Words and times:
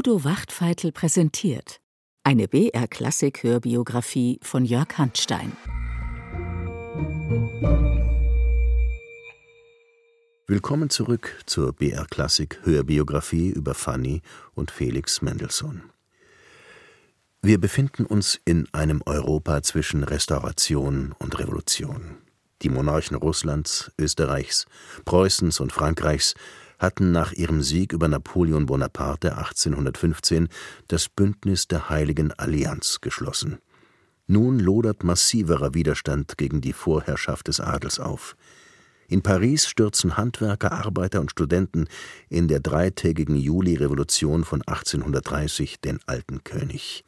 Udo 0.00 0.24
Wachtfeitel 0.24 0.92
präsentiert 0.92 1.78
eine 2.24 2.48
BR-Klassik-Hörbiografie 2.48 4.40
von 4.42 4.64
Jörg 4.64 4.96
Handstein. 4.96 5.52
Willkommen 10.46 10.88
zurück 10.88 11.42
zur 11.44 11.74
BR-Klassik-Hörbiografie 11.74 13.50
über 13.50 13.74
Fanny 13.74 14.22
und 14.54 14.70
Felix 14.70 15.20
Mendelssohn. 15.20 15.82
Wir 17.42 17.60
befinden 17.60 18.06
uns 18.06 18.40
in 18.46 18.68
einem 18.72 19.02
Europa 19.04 19.62
zwischen 19.62 20.02
Restauration 20.02 21.14
und 21.18 21.38
Revolution. 21.38 22.16
Die 22.62 22.70
Monarchen 22.70 23.18
Russlands, 23.18 23.92
Österreichs, 23.98 24.64
Preußens 25.04 25.60
und 25.60 25.72
Frankreichs 25.72 26.34
hatten 26.80 27.12
nach 27.12 27.32
ihrem 27.32 27.62
Sieg 27.62 27.92
über 27.92 28.08
Napoleon 28.08 28.66
Bonaparte 28.66 29.36
1815 29.36 30.48
das 30.88 31.08
Bündnis 31.08 31.68
der 31.68 31.90
Heiligen 31.90 32.32
Allianz 32.32 33.00
geschlossen. 33.00 33.58
Nun 34.26 34.58
lodert 34.58 35.04
massiverer 35.04 35.74
Widerstand 35.74 36.38
gegen 36.38 36.60
die 36.60 36.72
Vorherrschaft 36.72 37.48
des 37.48 37.60
Adels 37.60 38.00
auf. 38.00 38.34
In 39.08 39.22
Paris 39.22 39.68
stürzen 39.68 40.16
Handwerker, 40.16 40.72
Arbeiter 40.72 41.20
und 41.20 41.32
Studenten 41.32 41.86
in 42.28 42.48
der 42.48 42.60
dreitägigen 42.60 43.36
Juli-Revolution 43.36 44.44
von 44.44 44.62
1830 44.62 45.80
den 45.80 45.98
alten 46.06 46.44
König. 46.44 47.04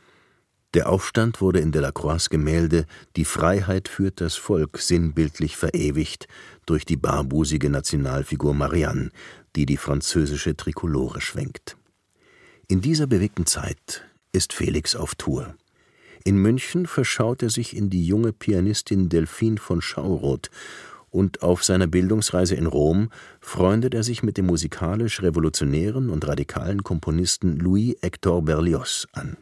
Der 0.75 0.89
Aufstand 0.89 1.43
wurde 1.43 1.61
in 1.61 1.71
Delacroix' 1.71 2.31
Gemälde 2.31 2.87
Die 3.17 3.27
Freiheit 3.27 3.89
führt 3.89 4.23
das 4.23 4.37
Volk 4.37 4.79
sinnbildlich 4.79 5.57
verewigt 5.57 6.29
durch 6.65 6.87
die 6.87 6.97
barbusige 6.97 7.69
Nationalfigur 7.69 8.55
Marianne, 8.55 9.11
die 9.55 9.67
die 9.67 9.77
französische 9.77 10.57
Trikolore 10.57 11.21
schwenkt. 11.21 11.77
In 12.69 12.81
dieser 12.81 13.07
bewegten 13.07 13.45
Zeit 13.45 14.03
ist 14.33 14.55
Felix 14.55 14.97
auf 14.97 15.15
Tour. 15.15 15.55
In 16.25 16.37
München 16.37 16.87
verschaut 16.87 17.43
er 17.43 17.51
sich 17.51 17.77
in 17.77 17.91
die 17.91 18.07
junge 18.07 18.33
Pianistin 18.33 19.11
Delphine 19.11 19.59
von 19.59 19.83
Schauroth 19.83 20.51
und 21.11 21.43
auf 21.43 21.63
seiner 21.65 21.87
Bildungsreise 21.87 22.55
in 22.55 22.67
Rom 22.67 23.11
freundet 23.41 23.93
er 23.93 24.05
sich 24.05 24.23
mit 24.23 24.39
dem 24.39 24.47
musikalisch 24.47 25.21
revolutionären 25.21 26.09
und 26.09 26.27
radikalen 26.27 26.83
Komponisten 26.83 27.59
Louis 27.59 27.97
Hector 28.01 28.43
Berlioz 28.43 29.07
an. 29.13 29.37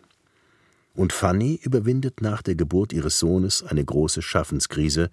Und 1.00 1.14
Fanny 1.14 1.58
überwindet 1.62 2.20
nach 2.20 2.42
der 2.42 2.56
Geburt 2.56 2.92
ihres 2.92 3.18
Sohnes 3.18 3.62
eine 3.62 3.82
große 3.82 4.20
Schaffenskrise 4.20 5.08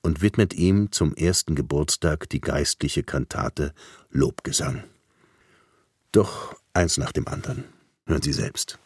und 0.00 0.22
widmet 0.22 0.54
ihm 0.54 0.90
zum 0.90 1.14
ersten 1.14 1.54
Geburtstag 1.54 2.30
die 2.30 2.40
geistliche 2.40 3.02
Kantate 3.02 3.74
Lobgesang. 4.08 4.84
Doch 6.12 6.56
eins 6.72 6.96
nach 6.96 7.12
dem 7.12 7.28
anderen. 7.28 7.64
Hören 8.06 8.22
Sie 8.22 8.32
selbst. 8.32 8.78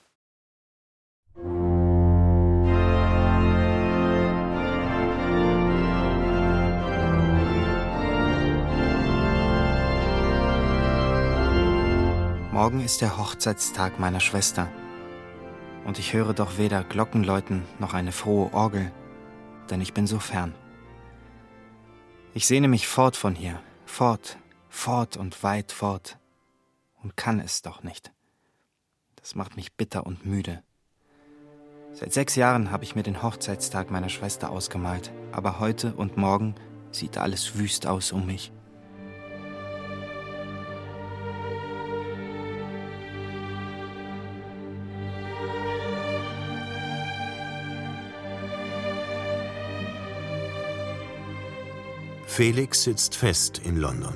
Morgen 12.53 12.85
ist 12.85 13.01
der 13.01 13.17
Hochzeitstag 13.17 14.01
meiner 14.01 14.19
Schwester. 14.19 14.69
Und 15.85 15.99
ich 15.99 16.13
höre 16.13 16.33
doch 16.33 16.59
weder 16.59 16.85
Glockenläuten 16.85 17.65
noch 17.79 17.95
eine 17.95 18.13
frohe 18.13 18.53
Orgel, 18.53 18.93
denn 19.71 19.81
ich 19.81 19.95
bin 19.95 20.07
so 20.07 20.19
fern. 20.19 20.55
Ich 22.35 22.47
sehne 22.47 22.69
mich 22.69 22.87
fort 22.87 23.17
von 23.17 23.35
hier, 23.35 23.61
fort, 23.85 24.39
fort 24.69 25.17
und 25.17 25.43
weit 25.43 25.73
fort, 25.73 26.19
und 27.03 27.17
kann 27.17 27.41
es 27.41 27.63
doch 27.63 27.83
nicht. 27.83 28.13
Das 29.17 29.35
macht 29.35 29.57
mich 29.57 29.75
bitter 29.75 30.07
und 30.07 30.25
müde. 30.25 30.63
Seit 31.93 32.13
sechs 32.13 32.37
Jahren 32.37 32.71
habe 32.71 32.85
ich 32.85 32.95
mir 32.95 33.03
den 33.03 33.23
Hochzeitstag 33.23 33.91
meiner 33.91 34.09
Schwester 34.09 34.51
ausgemalt, 34.51 35.13
aber 35.31 35.61
heute 35.61 35.95
und 35.95 36.17
morgen 36.17 36.55
sieht 36.91 37.19
alles 37.19 37.59
wüst 37.59 37.87
aus 37.87 38.13
um 38.13 38.27
mich. 38.27 38.53
Felix 52.33 52.85
sitzt 52.85 53.15
fest 53.15 53.61
in 53.63 53.77
London. 53.77 54.15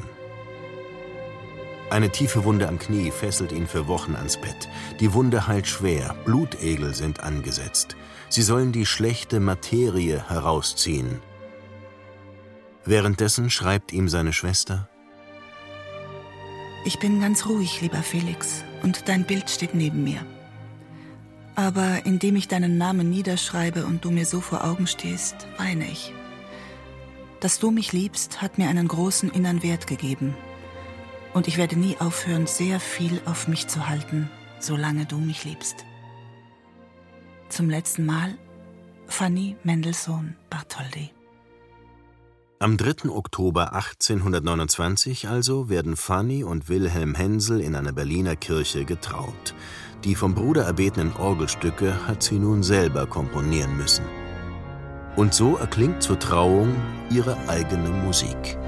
Eine 1.91 2.09
tiefe 2.11 2.45
Wunde 2.45 2.67
am 2.67 2.79
Knie 2.79 3.11
fesselt 3.11 3.53
ihn 3.53 3.67
für 3.67 3.89
Wochen 3.89 4.17
ans 4.17 4.39
Bett. 4.39 4.71
Die 5.01 5.13
Wunde 5.13 5.47
heilt 5.47 5.67
schwer, 5.67 6.17
Blutegel 6.25 6.95
sind 6.95 7.21
angesetzt. 7.21 7.95
Sie 8.31 8.41
sollen 8.41 8.73
die 8.73 8.87
schlechte 8.87 9.39
Materie 9.39 10.31
herausziehen. 10.31 11.21
Währenddessen 12.87 13.51
schreibt 13.51 13.93
ihm 13.93 14.09
seine 14.09 14.33
Schwester 14.33 14.89
Ich 16.87 16.99
bin 16.99 17.21
ganz 17.21 17.45
ruhig, 17.45 17.83
lieber 17.83 18.03
Felix, 18.03 18.65
und 18.83 19.11
dein 19.11 19.27
Bild 19.27 19.51
steht 19.51 19.75
neben 19.75 20.05
mir. 20.05 20.25
Aber 21.55 22.07
indem 22.07 22.37
ich 22.37 22.49
deinen 22.49 22.79
Namen 22.79 23.11
niederschreibe 23.11 23.85
und 23.85 24.07
du 24.07 24.11
mir 24.11 24.25
so 24.25 24.41
vor 24.41 24.65
Augen 24.65 24.87
stehst, 24.87 25.47
weine 25.59 25.85
ich. 25.85 26.15
Dass 27.41 27.59
du 27.59 27.71
mich 27.71 27.93
liebst, 27.93 28.41
hat 28.41 28.59
mir 28.59 28.69
einen 28.69 28.89
großen 28.89 29.31
inneren 29.31 29.63
Wert 29.63 29.87
gegeben. 29.87 30.35
Und 31.35 31.49
ich 31.49 31.59
werde 31.59 31.79
nie 31.79 31.97
aufhören, 31.99 32.47
sehr 32.47 32.81
viel 32.81 33.21
auf 33.27 33.47
mich 33.47 33.69
zu 33.69 33.89
halten, 33.89 34.31
solange 34.59 35.05
du 35.05 35.19
mich 35.19 35.45
liebst. 35.45 35.85
Zum 37.51 37.69
letzten 37.69 38.07
Mal, 38.07 38.39
Fanny 39.07 39.57
Mendelssohn 39.63 40.37
Bartholdy. 40.51 41.11
Am 42.59 42.79
3. 42.79 43.11
Oktober 43.11 43.75
1829 43.75 45.29
also 45.29 45.69
werden 45.69 45.95
Fanny 45.95 46.43
und 46.43 46.71
Wilhelm 46.71 47.15
Hensel 47.15 47.61
in 47.61 47.75
einer 47.75 47.93
Berliner 47.93 48.35
Kirche 48.35 48.87
getraut. 48.87 49.55
Die 50.05 50.15
vom 50.15 50.35
Bruder 50.35 50.65
erbetenen 50.65 51.15
Orgelstücke 51.17 52.07
hat 52.07 52.23
sie 52.23 52.39
nun 52.39 52.63
selber 52.63 53.07
komponieren 53.07 53.77
müssen. 53.77 54.05
Und 55.17 55.33
so 55.33 55.57
erklingt 55.57 56.03
zur 56.03 56.19
Trauung 56.19 56.77
ihre 57.11 57.37
eigene 57.49 57.89
Musik. 57.89 58.59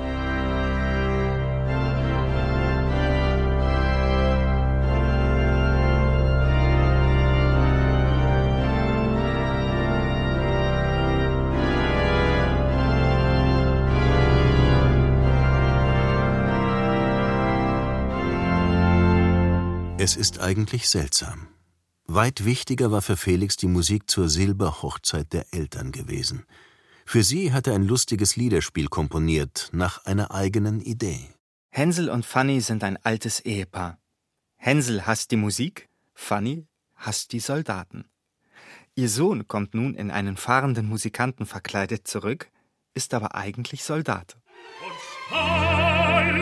Es 20.00 20.16
ist 20.16 20.40
eigentlich 20.40 20.88
seltsam. 20.88 21.48
Weit 22.10 22.46
wichtiger 22.46 22.90
war 22.90 23.02
für 23.02 23.18
Felix 23.18 23.58
die 23.58 23.66
Musik 23.66 24.08
zur 24.08 24.30
Silberhochzeit 24.30 25.30
der 25.34 25.44
Eltern 25.52 25.92
gewesen. 25.92 26.46
Für 27.04 27.22
sie 27.22 27.52
hat 27.52 27.66
er 27.66 27.74
ein 27.74 27.86
lustiges 27.86 28.34
Liederspiel 28.34 28.88
komponiert, 28.88 29.68
nach 29.72 30.06
einer 30.06 30.30
eigenen 30.30 30.80
Idee. 30.80 31.28
Hänsel 31.70 32.08
und 32.08 32.24
Fanny 32.24 32.62
sind 32.62 32.82
ein 32.82 32.96
altes 33.04 33.40
Ehepaar. 33.40 33.98
Hänsel 34.56 35.06
hasst 35.06 35.32
die 35.32 35.36
Musik, 35.36 35.90
Fanny 36.14 36.66
hasst 36.96 37.32
die 37.32 37.40
Soldaten. 37.40 38.06
Ihr 38.94 39.10
Sohn 39.10 39.46
kommt 39.46 39.74
nun 39.74 39.94
in 39.94 40.10
einen 40.10 40.38
fahrenden 40.38 40.88
Musikanten 40.88 41.44
verkleidet 41.44 42.08
zurück, 42.08 42.50
ist 42.94 43.12
aber 43.12 43.34
eigentlich 43.34 43.84
Soldat. 43.84 44.38
Und 44.80 44.98
Stahl, 45.26 46.38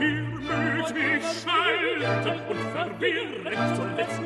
ihr 0.00 0.22
mögt 0.40 0.92
mich 0.92 1.22
schalten 1.40 2.48
und 2.50 2.58
verwirren 2.72 3.76
zuletzt 3.76 4.20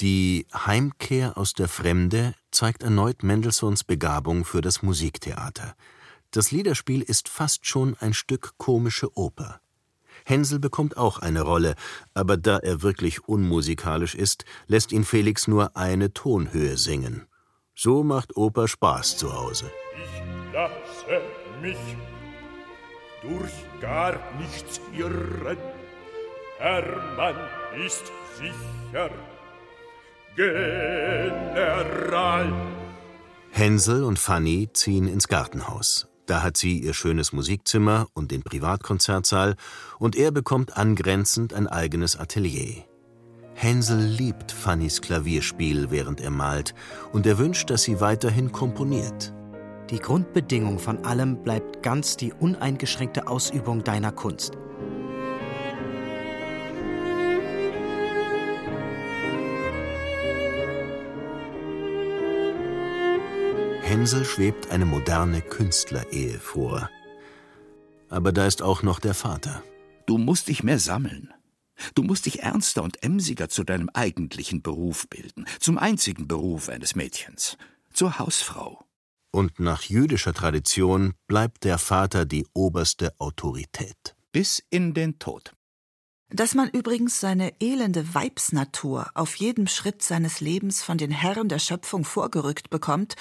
die 0.00 0.46
Heimkehr 0.54 1.36
aus 1.36 1.52
der 1.52 1.68
Fremde 1.68 2.34
zeigt 2.50 2.82
erneut 2.82 3.22
Mendelssohns 3.22 3.84
Begabung 3.84 4.44
für 4.44 4.60
das 4.60 4.82
Musiktheater. 4.82 5.74
Das 6.30 6.50
Liederspiel 6.50 7.02
ist 7.02 7.28
fast 7.28 7.66
schon 7.66 7.96
ein 7.98 8.14
Stück 8.14 8.54
komische 8.56 9.16
Oper. 9.16 9.60
Hänsel 10.30 10.58
bekommt 10.60 10.96
auch 10.96 11.18
eine 11.18 11.42
Rolle, 11.42 11.74
aber 12.14 12.36
da 12.36 12.58
er 12.58 12.82
wirklich 12.82 13.28
unmusikalisch 13.28 14.14
ist, 14.14 14.44
lässt 14.68 14.92
ihn 14.92 15.04
Felix 15.04 15.48
nur 15.48 15.76
eine 15.76 16.14
Tonhöhe 16.14 16.76
singen. 16.78 17.26
So 17.74 18.04
macht 18.04 18.36
Oper 18.36 18.68
Spaß 18.68 19.16
zu 19.16 19.34
Hause. 19.34 19.70
Ich 19.96 20.22
lasse 20.52 21.20
mich 21.60 21.76
durch 23.22 23.52
gar 23.80 24.18
nichts 24.38 24.80
irren, 24.96 25.58
Hermann 26.58 27.36
ist 27.86 28.04
sicher. 28.38 29.10
General. 30.36 31.72
Hänsel 33.50 34.04
und 34.04 34.18
Fanny 34.18 34.68
ziehen 34.72 35.08
ins 35.08 35.26
Gartenhaus. 35.26 36.09
Da 36.30 36.44
hat 36.44 36.56
sie 36.56 36.78
ihr 36.78 36.94
schönes 36.94 37.32
Musikzimmer 37.32 38.06
und 38.14 38.30
den 38.30 38.44
Privatkonzertsaal 38.44 39.56
und 39.98 40.14
er 40.14 40.30
bekommt 40.30 40.76
angrenzend 40.76 41.52
ein 41.52 41.66
eigenes 41.66 42.16
Atelier. 42.16 42.84
Hänsel 43.54 43.98
liebt 43.98 44.52
Fannys 44.52 45.02
Klavierspiel, 45.02 45.90
während 45.90 46.20
er 46.20 46.30
malt, 46.30 46.72
und 47.10 47.26
er 47.26 47.38
wünscht, 47.38 47.68
dass 47.68 47.82
sie 47.82 48.00
weiterhin 48.00 48.52
komponiert. 48.52 49.34
Die 49.90 49.98
Grundbedingung 49.98 50.78
von 50.78 51.04
allem 51.04 51.42
bleibt 51.42 51.82
ganz 51.82 52.16
die 52.16 52.32
uneingeschränkte 52.32 53.26
Ausübung 53.26 53.82
deiner 53.82 54.12
Kunst. 54.12 54.52
Hänsel 64.00 64.24
schwebt 64.24 64.70
eine 64.70 64.86
moderne 64.86 65.42
Künstlerehe 65.42 66.40
vor. 66.40 66.88
Aber 68.08 68.32
da 68.32 68.46
ist 68.46 68.62
auch 68.62 68.82
noch 68.82 68.98
der 68.98 69.12
Vater. 69.12 69.62
Du 70.06 70.16
musst 70.16 70.48
dich 70.48 70.62
mehr 70.62 70.78
sammeln. 70.78 71.34
Du 71.94 72.02
musst 72.02 72.24
dich 72.24 72.42
ernster 72.42 72.82
und 72.82 73.02
emsiger 73.02 73.50
zu 73.50 73.62
deinem 73.62 73.90
eigentlichen 73.92 74.62
Beruf 74.62 75.06
bilden, 75.10 75.44
zum 75.58 75.76
einzigen 75.76 76.26
Beruf 76.26 76.70
eines 76.70 76.94
Mädchens, 76.96 77.58
zur 77.92 78.18
Hausfrau. 78.18 78.82
Und 79.32 79.60
nach 79.60 79.82
jüdischer 79.82 80.32
Tradition 80.32 81.12
bleibt 81.26 81.64
der 81.64 81.76
Vater 81.76 82.24
die 82.24 82.46
oberste 82.54 83.12
Autorität. 83.18 84.16
Bis 84.32 84.62
in 84.70 84.94
den 84.94 85.18
Tod. 85.18 85.52
Dass 86.30 86.54
man 86.54 86.70
übrigens 86.70 87.20
seine 87.20 87.52
elende 87.60 88.14
Weibsnatur 88.14 89.10
auf 89.14 89.34
jedem 89.34 89.66
Schritt 89.66 90.00
seines 90.00 90.40
Lebens 90.40 90.80
von 90.80 90.96
den 90.96 91.10
Herren 91.10 91.48
der 91.48 91.58
Schöpfung 91.58 92.04
vorgerückt 92.04 92.70
bekommt, 92.70 93.16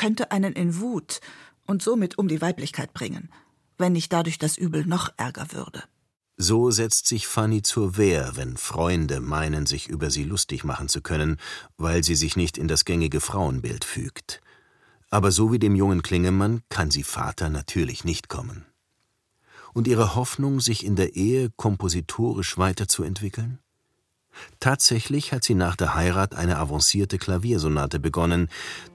könnte 0.00 0.30
einen 0.30 0.54
in 0.54 0.80
Wut 0.80 1.20
und 1.66 1.82
somit 1.82 2.16
um 2.16 2.26
die 2.26 2.40
Weiblichkeit 2.40 2.94
bringen, 2.94 3.28
wenn 3.76 3.92
nicht 3.92 4.10
dadurch 4.10 4.38
das 4.38 4.56
Übel 4.56 4.86
noch 4.86 5.12
ärger 5.18 5.52
würde. 5.52 5.82
So 6.38 6.70
setzt 6.70 7.06
sich 7.06 7.26
Fanny 7.26 7.60
zur 7.60 7.98
Wehr, 7.98 8.32
wenn 8.34 8.56
Freunde 8.56 9.20
meinen, 9.20 9.66
sich 9.66 9.88
über 9.88 10.10
sie 10.10 10.24
lustig 10.24 10.64
machen 10.64 10.88
zu 10.88 11.02
können, 11.02 11.36
weil 11.76 12.02
sie 12.02 12.14
sich 12.14 12.34
nicht 12.34 12.56
in 12.56 12.66
das 12.66 12.86
gängige 12.86 13.20
Frauenbild 13.20 13.84
fügt. 13.84 14.40
Aber 15.10 15.32
so 15.32 15.52
wie 15.52 15.58
dem 15.58 15.74
jungen 15.74 16.00
Klingemann 16.00 16.62
kann 16.70 16.90
sie 16.90 17.02
Vater 17.02 17.50
natürlich 17.50 18.02
nicht 18.02 18.30
kommen. 18.30 18.64
Und 19.74 19.86
ihre 19.86 20.14
Hoffnung, 20.14 20.60
sich 20.60 20.82
in 20.82 20.96
der 20.96 21.14
Ehe 21.14 21.50
kompositorisch 21.56 22.56
weiterzuentwickeln? 22.56 23.58
Tatsächlich 24.58 25.32
hat 25.32 25.44
sie 25.44 25.54
nach 25.54 25.76
der 25.76 25.94
Heirat 25.94 26.34
eine 26.34 26.58
avancierte 26.58 27.18
Klaviersonate 27.18 27.98
begonnen, 27.98 28.48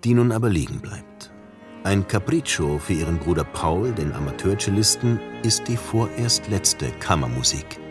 die 0.03 0.13
nun 0.13 0.31
aber 0.31 0.49
liegen 0.49 0.79
bleibt. 0.79 1.31
Ein 1.83 2.07
Capriccio 2.07 2.79
für 2.79 2.93
ihren 2.93 3.19
Bruder 3.19 3.43
Paul, 3.43 3.91
den 3.91 4.11
Amateurcellisten, 4.13 5.19
ist 5.43 5.67
die 5.67 5.77
vorerst 5.77 6.47
letzte 6.47 6.89
Kammermusik. 6.99 7.84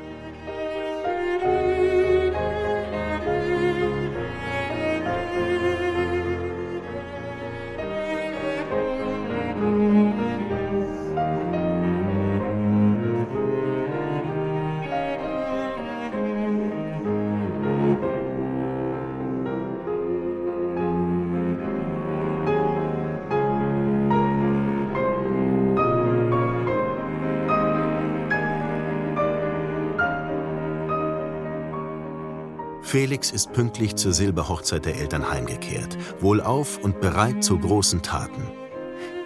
Felix 32.95 33.33
ist 33.33 33.53
pünktlich 33.53 33.97
zur 33.97 34.13
Silberhochzeit 34.13 34.85
der 34.85 34.95
Eltern 34.95 35.29
heimgekehrt, 35.29 35.99
wohlauf 36.21 36.79
und 36.79 37.01
bereit 37.01 37.43
zu 37.43 37.59
großen 37.59 38.03
Taten. 38.03 38.49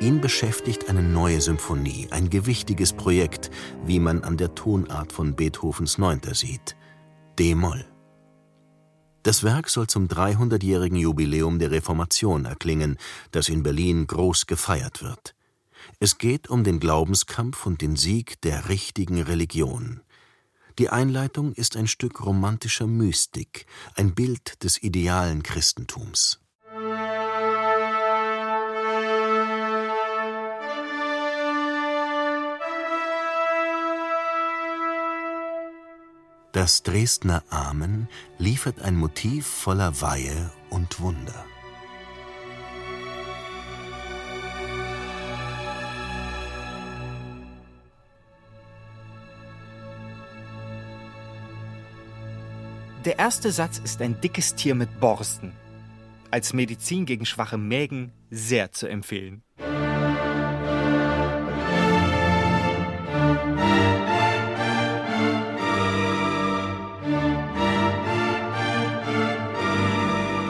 Ihn 0.01 0.23
beschäftigt 0.23 0.89
eine 0.89 1.03
neue 1.03 1.43
Symphonie, 1.43 2.09
ein 2.11 2.31
gewichtiges 2.31 2.95
Projekt, 2.95 3.51
wie 3.85 4.01
man 4.01 4.25
an 4.25 4.39
der 4.39 4.55
Tonart 4.55 5.13
von 5.13 5.37
Beethovens 5.37 5.99
Neunter 5.99 6.35
sieht. 6.35 6.79
D-Moll. 7.39 7.85
Das 9.23 9.43
Werk 9.43 9.69
soll 9.69 9.87
zum 9.87 10.09
300-jährigen 10.09 10.97
Jubiläum 10.97 11.59
der 11.59 11.71
Reformation 11.71 12.47
erklingen, 12.47 12.97
das 13.33 13.51
in 13.51 13.63
Berlin 13.63 14.07
groß 14.07 14.47
gefeiert 14.47 15.03
wird. 15.03 15.35
Es 16.01 16.17
geht 16.17 16.49
um 16.49 16.65
den 16.65 16.81
Glaubenskampf 16.81 17.67
und 17.67 17.83
den 17.83 17.97
Sieg 17.97 18.41
der 18.41 18.71
richtigen 18.71 19.21
Religion. 19.21 20.01
Die 20.79 20.91
Einleitung 20.91 21.55
ist 21.55 21.77
ein 21.77 21.89
Stück 21.89 22.25
romantischer 22.25 22.87
Mystik, 22.87 23.67
ein 23.97 24.15
Bild 24.15 24.63
des 24.63 24.81
idealen 24.81 25.43
Christentums. 25.43 26.39
Das 36.53 36.85
Dresdner 36.85 37.43
Amen 37.51 38.09
liefert 38.39 38.81
ein 38.81 38.95
Motiv 38.95 39.47
voller 39.47 40.01
Weihe 40.01 40.53
und 40.71 41.01
Wunder. 41.01 41.45
Der 53.05 53.17
erste 53.19 53.53
Satz 53.53 53.79
ist 53.79 54.03
ein 54.03 54.21
dickes 54.21 54.57
Tier 54.57 54.75
mit 54.75 54.99
Borsten. 54.99 55.53
Als 56.33 56.53
Medizin 56.53 57.07
gegen 57.07 57.25
schwache 57.27 57.57
Mägen 57.57 58.13
sehr 58.29 58.73
zu 58.73 58.89
empfehlen. 58.89 59.43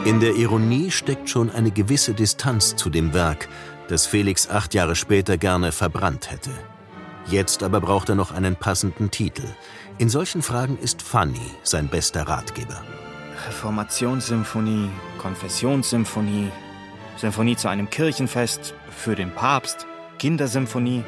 In 0.05 0.19
der 0.19 0.33
Ironie 0.35 0.89
steckt 0.89 1.29
schon 1.29 1.51
eine 1.51 1.69
gewisse 1.69 2.15
Distanz 2.15 2.75
zu 2.75 2.89
dem 2.89 3.13
Werk, 3.13 3.47
das 3.89 4.07
Felix 4.07 4.49
acht 4.49 4.73
Jahre 4.73 4.95
später 4.95 5.37
gerne 5.37 5.71
verbrannt 5.71 6.31
hätte. 6.31 6.49
Jetzt 7.27 7.63
aber 7.63 7.81
braucht 7.81 8.09
er 8.09 8.15
noch 8.15 8.31
einen 8.31 8.55
passenden 8.55 9.11
Titel. 9.11 9.43
In 9.97 10.09
solchen 10.09 10.41
Fragen 10.41 10.77
ist 10.79 11.01
Fanny 11.01 11.51
sein 11.63 11.87
bester 11.87 12.23
Ratgeber. 12.23 12.83
Reformationssymphonie, 13.47 14.89
Konfessionssymphonie, 15.17 16.51
Symphonie 17.17 17.55
zu 17.55 17.67
einem 17.67 17.89
Kirchenfest, 17.89 18.73
für 18.89 19.15
den 19.15 19.33
Papst, 19.33 19.85
Kindersymphonie 20.17 21.03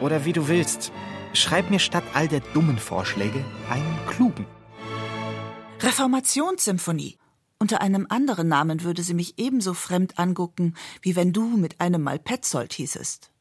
oder 0.00 0.24
wie 0.24 0.32
du 0.32 0.48
willst. 0.48 0.92
Schreib 1.34 1.70
mir 1.70 1.78
statt 1.78 2.04
all 2.14 2.28
der 2.28 2.40
dummen 2.52 2.78
Vorschläge 2.78 3.44
einen 3.70 3.98
klugen. 4.06 4.46
Reformationssymphonie. 5.80 7.16
Unter 7.58 7.80
einem 7.80 8.06
anderen 8.08 8.48
Namen 8.48 8.82
würde 8.82 9.02
sie 9.02 9.14
mich 9.14 9.38
ebenso 9.38 9.72
fremd 9.74 10.18
angucken, 10.18 10.74
wie 11.00 11.16
wenn 11.16 11.32
du 11.32 11.44
mit 11.56 11.80
einem 11.80 12.02
Mal 12.02 12.18
Petzold 12.18 12.72
hießest. 12.72 13.31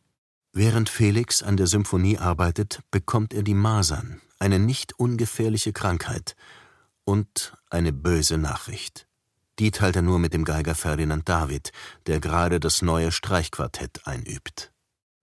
Während 0.53 0.89
Felix 0.89 1.41
an 1.41 1.55
der 1.55 1.67
Symphonie 1.67 2.17
arbeitet, 2.17 2.81
bekommt 2.91 3.33
er 3.33 3.41
die 3.41 3.53
Masern, 3.53 4.21
eine 4.37 4.59
nicht 4.59 4.99
ungefährliche 4.99 5.71
Krankheit 5.71 6.35
und 7.05 7.53
eine 7.69 7.93
böse 7.93 8.37
Nachricht. 8.37 9.07
Die 9.59 9.71
teilt 9.71 9.95
er 9.95 10.01
nur 10.01 10.19
mit 10.19 10.33
dem 10.33 10.43
Geiger 10.43 10.75
Ferdinand 10.75 11.29
David, 11.29 11.71
der 12.05 12.19
gerade 12.19 12.59
das 12.59 12.81
neue 12.81 13.13
Streichquartett 13.13 14.05
einübt. 14.05 14.73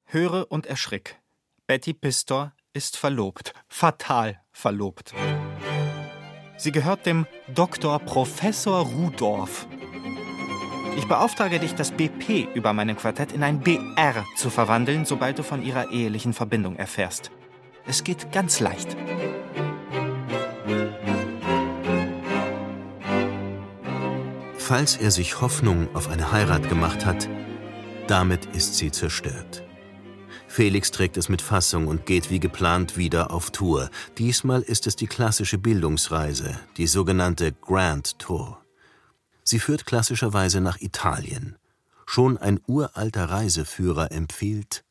Höre 0.06 0.50
und 0.50 0.64
erschrick. 0.64 1.20
Betty 1.66 1.92
Pistor 1.92 2.54
ist 2.72 2.96
verlobt. 2.96 3.52
Fatal 3.68 4.40
verlobt. 4.50 5.12
Sie 6.56 6.72
gehört 6.72 7.04
dem 7.04 7.26
Dr. 7.54 7.98
Professor 7.98 8.86
Rudorf. 8.86 9.66
Ich 10.98 11.06
beauftrage 11.06 11.60
dich, 11.60 11.76
das 11.76 11.92
BP 11.92 12.48
über 12.54 12.72
meinem 12.72 12.96
Quartett 12.96 13.30
in 13.30 13.44
ein 13.44 13.60
BR 13.60 14.26
zu 14.34 14.50
verwandeln, 14.50 15.04
sobald 15.04 15.38
du 15.38 15.44
von 15.44 15.64
ihrer 15.64 15.92
ehelichen 15.92 16.32
Verbindung 16.32 16.74
erfährst. 16.74 17.30
Es 17.86 18.02
geht 18.02 18.32
ganz 18.32 18.58
leicht. 18.58 18.96
Falls 24.56 24.96
er 24.96 25.12
sich 25.12 25.40
Hoffnung 25.40 25.86
auf 25.94 26.10
eine 26.10 26.32
Heirat 26.32 26.68
gemacht 26.68 27.06
hat, 27.06 27.28
damit 28.08 28.46
ist 28.46 28.74
sie 28.74 28.90
zerstört. 28.90 29.62
Felix 30.48 30.90
trägt 30.90 31.16
es 31.16 31.28
mit 31.28 31.42
Fassung 31.42 31.86
und 31.86 32.06
geht 32.06 32.28
wie 32.28 32.40
geplant 32.40 32.96
wieder 32.96 33.30
auf 33.30 33.52
Tour. 33.52 33.88
Diesmal 34.18 34.62
ist 34.62 34.88
es 34.88 34.96
die 34.96 35.06
klassische 35.06 35.58
Bildungsreise, 35.58 36.58
die 36.76 36.88
sogenannte 36.88 37.52
Grand 37.52 38.18
Tour. 38.18 38.58
Sie 39.50 39.60
führt 39.60 39.86
klassischerweise 39.86 40.60
nach 40.60 40.78
Italien. 40.78 41.56
Schon 42.04 42.36
ein 42.36 42.60
uralter 42.66 43.30
Reiseführer 43.30 44.12
empfiehlt, 44.12 44.84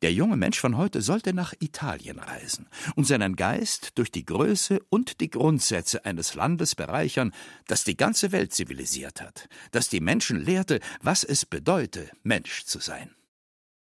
der 0.00 0.12
junge 0.12 0.36
Mensch 0.36 0.60
von 0.60 0.76
heute 0.76 1.02
sollte 1.02 1.32
nach 1.32 1.54
Italien 1.58 2.20
reisen 2.20 2.68
und 2.94 3.04
seinen 3.04 3.34
Geist 3.34 3.98
durch 3.98 4.12
die 4.12 4.24
Größe 4.24 4.78
und 4.90 5.20
die 5.20 5.28
Grundsätze 5.28 6.04
eines 6.04 6.34
Landes 6.34 6.76
bereichern, 6.76 7.34
das 7.66 7.82
die 7.82 7.96
ganze 7.96 8.30
Welt 8.30 8.54
zivilisiert 8.54 9.20
hat, 9.20 9.48
das 9.72 9.88
die 9.88 10.00
Menschen 10.00 10.40
lehrte, 10.40 10.78
was 11.02 11.24
es 11.24 11.44
bedeute, 11.44 12.08
Mensch 12.22 12.64
zu 12.64 12.78
sein. 12.78 13.10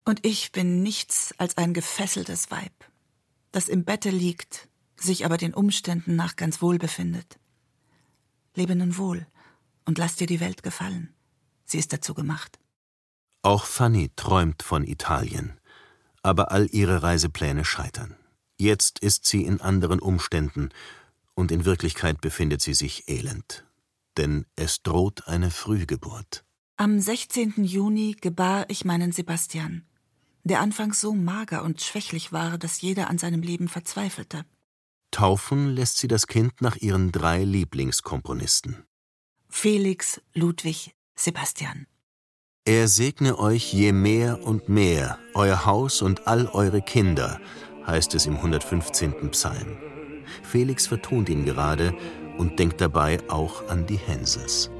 Und 0.05 0.25
ich 0.25 0.53
bin 0.53 0.85
nichts 0.85 1.35
als 1.39 1.57
ein 1.57 1.75
gefesseltes 1.75 2.53
Weib, 2.53 2.85
das 3.51 3.69
im 3.69 3.85
Bette 3.85 4.11
liegt, 4.11 4.69
sich 4.95 5.25
aber 5.25 5.37
den 5.37 5.53
Umständen 5.53 6.15
nach 6.15 6.37
ganz 6.37 6.63
wohl 6.63 6.79
befindet. 6.79 7.41
Lebe 8.55 8.77
nun 8.77 8.97
wohl 8.97 9.27
und 9.85 9.99
lass 9.99 10.17
dir 10.17 10.27
die 10.27 10.41
Welt 10.41 10.63
gefallen. 10.63 11.15
Sie 11.65 11.79
ist 11.79 11.93
dazu 11.93 12.15
gemacht. 12.15 12.59
Auch 13.43 13.65
Fanny 13.65 14.11
träumt 14.15 14.63
von 14.63 14.85
Italien 14.85 15.59
aber 16.23 16.53
all 16.53 16.69
ihre 16.73 17.03
Reisepläne 17.03 17.65
scheitern. 17.65 18.17
Jetzt 18.57 19.01
ist 19.01 19.27
sie 19.27 19.45
in 19.45 19.61
anderen 19.61 19.99
Umständen, 19.99 20.71
und 21.35 21.51
in 21.51 21.65
Wirklichkeit 21.65 22.21
befindet 22.21 22.61
sie 22.61 22.75
sich 22.75 23.09
elend. 23.09 23.65
Denn 24.19 24.45
es 24.55 24.83
droht 24.83 25.27
eine 25.27 25.51
Frühgeburt. 25.51 26.45
Am 26.77 27.01
16. 27.01 27.65
Juni 27.65 28.17
gebar 28.21 28.67
ich 28.69 28.85
meinen 28.85 29.13
Sebastian, 29.13 29.87
der 30.45 30.61
anfangs 30.61 31.01
so 31.01 31.15
mager 31.15 31.63
und 31.63 31.81
schwächlich 31.81 32.33
war, 32.33 32.59
dass 32.59 32.83
jeder 32.83 33.09
an 33.09 33.17
seinem 33.19 33.41
Leben 33.41 33.69
verzweifelte. 33.69 34.45
Taufen 35.11 35.69
lässt 35.69 35.99
sie 35.99 36.09
das 36.09 36.27
Kind 36.27 36.61
nach 36.61 36.77
ihren 36.77 37.13
drei 37.13 37.45
Lieblingskomponisten. 37.45 38.85
Felix, 39.55 40.21
Ludwig, 40.33 40.93
Sebastian. 41.15 41.87
Er 42.65 42.89
segne 42.89 43.39
euch 43.39 43.73
je 43.73 43.93
mehr 43.93 44.43
und 44.43 44.69
mehr, 44.69 45.19
euer 45.35 45.67
Haus 45.67 46.01
und 46.01 46.27
all 46.27 46.49
eure 46.49 46.81
Kinder, 46.81 47.39
heißt 47.87 48.15
es 48.15 48.27
im 48.27 48.37
115. 48.37 49.31
Psalm. 49.31 49.77
Felix 50.43 50.87
vertont 50.87 51.29
ihn 51.29 51.45
gerade 51.45 51.95
und 52.39 52.59
denkt 52.59 52.81
dabei 52.81 53.19
auch 53.29 53.69
an 53.69 53.87
die 53.87 53.99
Hensels. 53.99 54.71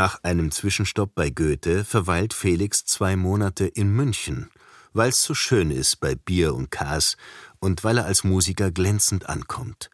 Nach 0.00 0.18
einem 0.22 0.50
Zwischenstopp 0.50 1.14
bei 1.14 1.28
Goethe 1.28 1.84
verweilt 1.84 2.32
Felix 2.32 2.86
zwei 2.86 3.16
Monate 3.16 3.66
in 3.66 3.92
München, 3.92 4.48
weil's 4.94 5.22
so 5.22 5.34
schön 5.34 5.70
ist 5.70 6.00
bei 6.00 6.14
Bier 6.14 6.54
und 6.54 6.70
Kas 6.70 7.18
und 7.58 7.84
weil 7.84 7.98
er 7.98 8.06
als 8.06 8.24
Musiker 8.24 8.70
glänzend 8.70 9.28
ankommt. 9.28 9.90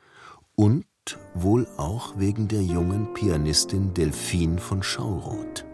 Und 0.54 0.86
wohl 1.34 1.66
auch 1.76 2.16
wegen 2.20 2.46
der 2.46 2.62
jungen 2.62 3.14
Pianistin 3.14 3.94
Delphine 3.94 4.58
von 4.58 4.84
Schauroth. 4.84 5.64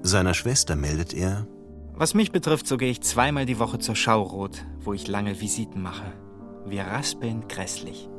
Seiner 0.00 0.32
Schwester 0.32 0.74
meldet 0.74 1.12
er: 1.12 1.46
Was 1.92 2.14
mich 2.14 2.32
betrifft, 2.32 2.66
so 2.66 2.78
gehe 2.78 2.90
ich 2.90 3.02
zweimal 3.02 3.44
die 3.44 3.58
Woche 3.58 3.78
zur 3.78 3.94
Schauroth, 3.94 4.64
wo 4.78 4.94
ich 4.94 5.06
lange 5.06 5.38
Visiten 5.38 5.82
mache. 5.82 6.14
Wir 6.64 6.84
raspeln 6.84 7.46
grässlich. 7.46 8.09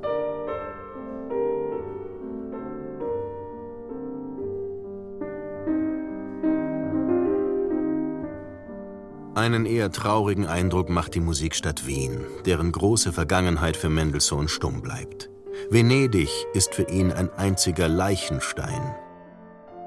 Einen 9.34 9.66
eher 9.66 9.90
traurigen 9.92 10.46
Eindruck 10.46 10.90
macht 10.90 11.16
die 11.16 11.22
Musikstadt 11.22 11.88
Wien, 11.88 12.26
deren 12.46 12.74
große 12.74 13.14
Vergangenheit 13.14 13.78
für 13.78 13.88
Mendelssohn 13.88 14.50
stumm 14.50 14.82
bleibt. 14.82 15.30
Venedig 15.70 16.30
ist 16.54 16.76
für 16.76 16.90
ihn 16.90 17.14
ein 17.14 17.32
einziger 17.32 17.88
Leichenstein. 17.88 18.94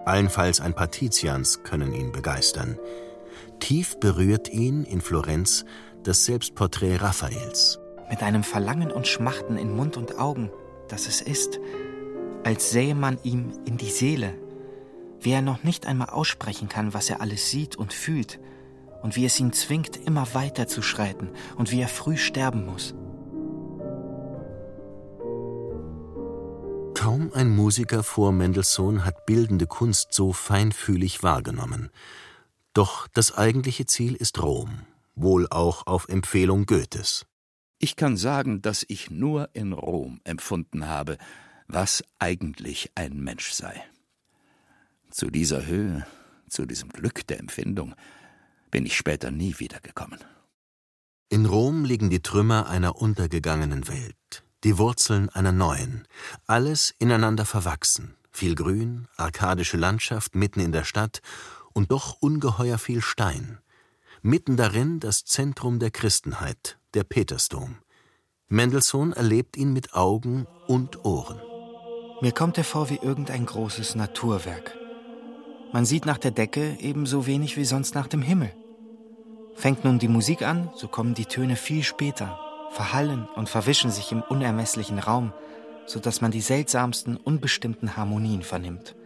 Allenfalls 0.07 0.63
ein 0.63 0.75
paar 0.75 0.91
Tizians 0.91 1.63
können 1.63 1.93
ihn 1.93 2.11
begeistern. 2.11 2.79
Tief 3.61 4.01
berührt 4.01 4.49
ihn 4.49 4.85
in 4.85 5.03
Florenz 5.03 5.67
das 6.03 6.25
Selbstporträt 6.25 6.97
Raffaels. 6.97 7.79
Mit 8.09 8.23
einem 8.23 8.45
Verlangen 8.45 8.91
und 8.91 9.07
Schmachten 9.07 9.59
in 9.59 9.77
Mund 9.77 9.99
und 9.99 10.19
Augen, 10.19 10.51
dass 10.89 11.07
es 11.07 11.21
ist, 11.21 11.61
als 12.45 12.71
sähe 12.71 12.95
man 12.95 13.19
ihm 13.25 13.53
in 13.67 13.77
die 13.77 13.91
Seele, 13.91 14.33
wie 15.21 15.33
er 15.33 15.43
noch 15.43 15.65
nicht 15.65 15.85
einmal 15.85 16.09
aussprechen 16.09 16.71
kann, 16.71 16.95
was 16.95 17.11
er 17.11 17.21
alles 17.21 17.51
sieht 17.51 17.77
und 17.77 17.93
fühlt– 17.93 18.41
und 19.05 19.17
wie 19.17 19.27
es 19.27 19.39
ihn 19.39 19.53
zwingt, 19.53 19.99
immer 19.99 20.33
weiter 20.33 20.67
zu 20.67 20.81
schreiten 20.81 21.29
und 21.57 21.71
wie 21.71 21.81
er 21.83 21.89
früh 21.89 22.17
sterben 22.17 22.65
muss. 22.65 22.95
Kaum 26.95 27.31
ein 27.35 27.55
Musiker 27.55 28.03
vor 28.03 28.33
Mendelssohn 28.33 29.05
hat 29.05 29.27
bildende 29.27 29.67
Kunst 29.67 30.15
so 30.15 30.33
feinfühlig 30.33 31.23
wahrgenommen. 31.23 31.91
Doch 32.73 33.07
das 33.09 33.37
eigentliche 33.37 33.85
Ziel 33.85 34.15
ist 34.15 34.43
Rom, 34.43 34.87
wohl 35.15 35.49
auch 35.51 35.87
auf 35.87 36.09
Empfehlung 36.09 36.65
Goethes. 36.65 37.27
Ich 37.79 37.97
kann 37.97 38.17
sagen, 38.17 38.63
dass 38.63 38.87
ich 38.89 39.11
nur 39.11 39.51
in 39.53 39.75
Rom 39.75 40.23
empfunden 40.25 40.87
habe, 40.89 41.19
was 41.69 42.03
eigentlich 42.19 42.91
ein 42.95 43.21
Mensch 43.21 43.53
sei. 43.53 43.85
Zu 45.11 45.29
dieser 45.29 45.67
Höhe, 45.67 46.07
zu 46.49 46.65
diesem 46.65 46.89
Glück 46.89 47.27
der 47.27 47.39
Empfindung 47.39 47.95
bin 48.75 48.87
ich 48.87 48.97
später 48.97 49.31
nie 49.31 49.55
wiedergekommen. 49.59 50.19
In 51.29 51.47
Rom 51.47 51.85
liegen 51.85 52.11
die 52.11 52.23
Trümmer 52.23 52.69
einer 52.69 52.97
untergegangenen 52.97 53.87
Welt, 53.87 54.43
die 54.65 54.79
Wurzeln 54.79 55.29
einer 55.29 55.53
neuen, 55.53 56.09
alles 56.49 56.93
ineinander 56.99 57.45
verwachsen, 57.45 58.17
viel 58.33 58.57
Grün, 58.57 59.07
arkadische 59.17 59.77
Landschaft 59.77 60.35
mitten 60.35 60.59
in 60.59 60.73
der 60.73 60.83
Stadt 60.83 61.23
und 61.73 61.93
doch 61.93 62.17
ungeheuer 62.19 62.79
viel 62.79 63.01
Stein. 63.01 63.61
Mitten 64.23 64.57
darin 64.57 64.99
das 64.99 65.25
Zentrum 65.25 65.79
der 65.79 65.93
Christenheit, 65.93 66.77
der 66.95 67.05
Petersdom. 67.05 67.77
Mendelssohn 68.49 69.13
erlebt 69.13 69.57
ihn 69.57 69.73
mit 69.73 69.95
Augen 69.95 70.49
und 70.67 71.05
Ohren. 71.05 71.41
Mir 72.23 72.33
kommt 72.33 72.59
er 72.59 72.65
vor 72.65 72.91
wie 72.91 72.99
irgendein 73.01 73.47
großes 73.47 73.95
Naturwerk. 73.95 74.77
Man 75.73 75.85
sieht 75.85 76.07
nach 76.07 76.19
der 76.19 76.33
Decke 76.33 76.77
ebenso 76.81 77.29
wenig 77.29 77.57
wie 77.57 77.65
sonst 77.65 77.95
nach 77.95 78.09
dem 78.09 78.21
Himmel. 78.21 78.51
Fängt 79.55 79.85
nun 79.85 79.99
die 79.99 80.09
Musik 80.09 80.43
an, 80.43 80.71
so 80.75 80.89
kommen 80.89 81.15
die 81.15 81.27
Töne 81.27 81.57
viel 81.57 81.83
später, 81.83 82.39
verhallen 82.71 83.29
und 83.37 83.49
verwischen 83.49 83.91
sich 83.91 84.13
im 84.13 84.23
unermesslichen 84.23 84.99
Raum, 84.99 85.33
so 85.87 86.01
dass 86.01 86.21
man 86.21 86.31
die 86.31 86.41
seltsamsten, 86.41 87.17
unbestimmten 87.17 87.97
Harmonien 87.97 88.43
vernimmt. 88.43 88.97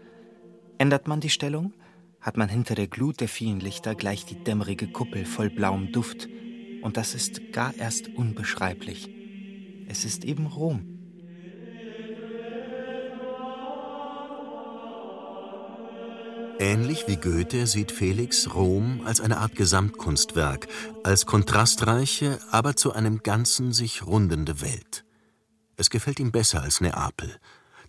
Ändert 0.78 1.06
man 1.06 1.20
die 1.20 1.30
Stellung, 1.30 1.74
hat 2.20 2.36
man 2.36 2.48
hinter 2.48 2.74
der 2.74 2.86
Glut 2.86 3.20
der 3.20 3.28
vielen 3.28 3.60
Lichter 3.60 3.94
gleich 3.94 4.24
die 4.24 4.42
dämmerige 4.42 4.88
Kuppel 4.88 5.24
voll 5.24 5.50
blauem 5.50 5.92
Duft, 5.92 6.28
und 6.82 6.96
das 6.96 7.14
ist 7.14 7.52
gar 7.52 7.74
erst 7.76 8.08
unbeschreiblich. 8.08 9.10
Es 9.88 10.04
ist 10.04 10.24
eben 10.24 10.46
Rom. 10.46 10.97
Ähnlich 16.60 17.06
wie 17.06 17.16
Goethe 17.16 17.68
sieht 17.68 17.92
Felix 17.92 18.52
Rom 18.52 19.02
als 19.04 19.20
eine 19.20 19.38
Art 19.38 19.54
Gesamtkunstwerk, 19.54 20.66
als 21.04 21.24
kontrastreiche, 21.24 22.40
aber 22.50 22.74
zu 22.74 22.92
einem 22.92 23.22
Ganzen 23.22 23.72
sich 23.72 24.04
rundende 24.04 24.60
Welt. 24.60 25.04
Es 25.76 25.88
gefällt 25.88 26.18
ihm 26.18 26.32
besser 26.32 26.60
als 26.60 26.80
Neapel. 26.80 27.38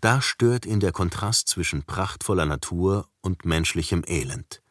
Da 0.01 0.21
stört 0.21 0.67
ihn 0.67 0.79
der 0.79 0.91
Kontrast 0.91 1.47
zwischen 1.47 1.83
prachtvoller 1.83 2.45
Natur 2.45 3.07
und 3.21 3.43
menschlichem 3.43 4.03
Elend. 4.05 4.61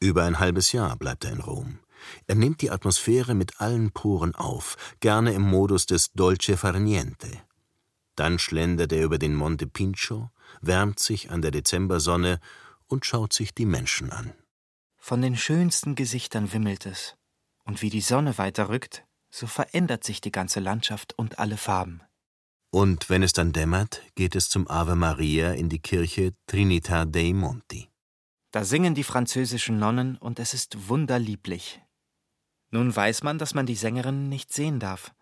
Über 0.00 0.24
ein 0.24 0.40
halbes 0.40 0.72
Jahr 0.72 0.96
bleibt 0.96 1.24
er 1.24 1.30
in 1.30 1.40
Rom. 1.40 1.78
Er 2.26 2.34
nimmt 2.34 2.60
die 2.60 2.72
Atmosphäre 2.72 3.36
mit 3.36 3.60
allen 3.60 3.92
Poren 3.92 4.34
auf, 4.34 4.76
gerne 4.98 5.32
im 5.32 5.42
Modus 5.42 5.86
des 5.86 6.12
Dolce 6.12 6.56
far 6.56 6.72
niente. 6.72 7.30
Dann 8.16 8.40
schlendert 8.40 8.92
er 8.92 9.04
über 9.04 9.18
den 9.18 9.36
Monte 9.36 9.68
Pincho, 9.68 10.30
wärmt 10.60 10.98
sich 10.98 11.30
an 11.30 11.40
der 11.40 11.52
Dezembersonne 11.52 12.40
und 12.90 13.06
schaut 13.06 13.32
sich 13.32 13.54
die 13.54 13.66
Menschen 13.66 14.10
an. 14.10 14.32
Von 14.98 15.22
den 15.22 15.36
schönsten 15.36 15.94
Gesichtern 15.94 16.52
wimmelt 16.52 16.86
es, 16.86 17.16
und 17.64 17.82
wie 17.82 17.90
die 17.90 18.00
Sonne 18.00 18.36
weiter 18.36 18.68
rückt, 18.68 19.04
so 19.30 19.46
verändert 19.46 20.04
sich 20.04 20.20
die 20.20 20.32
ganze 20.32 20.60
Landschaft 20.60 21.16
und 21.16 21.38
alle 21.38 21.56
Farben. 21.56 22.02
Und 22.70 23.08
wenn 23.08 23.22
es 23.22 23.32
dann 23.32 23.52
dämmert, 23.52 24.02
geht 24.14 24.36
es 24.36 24.48
zum 24.48 24.68
Ave 24.68 24.94
Maria 24.94 25.52
in 25.52 25.68
die 25.68 25.80
Kirche 25.80 26.34
Trinità 26.48 27.04
dei 27.04 27.32
Monti. 27.32 27.88
Da 28.52 28.64
singen 28.64 28.94
die 28.94 29.04
französischen 29.04 29.78
Nonnen 29.78 30.16
und 30.16 30.38
es 30.38 30.54
ist 30.54 30.88
wunderlieblich. 30.88 31.80
Nun 32.70 32.94
weiß 32.94 33.22
man, 33.22 33.38
dass 33.38 33.54
man 33.54 33.66
die 33.66 33.74
Sängerin 33.74 34.28
nicht 34.28 34.52
sehen 34.52 34.78
darf. 34.78 35.12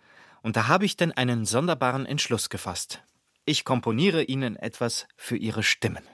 Und 0.43 0.57
da 0.57 0.69
habe 0.69 0.85
ich 0.85 0.97
denn 0.97 1.13
einen 1.13 1.45
sonderbaren 1.45 2.07
Entschluss 2.07 2.49
gefasst. 2.49 3.03
Ich 3.45 3.65
komponiere 3.65 4.23
Ihnen 4.23 4.57
etwas 4.57 5.07
für 5.17 5.37
Ihre 5.37 5.63
Stimmen. 5.63 6.05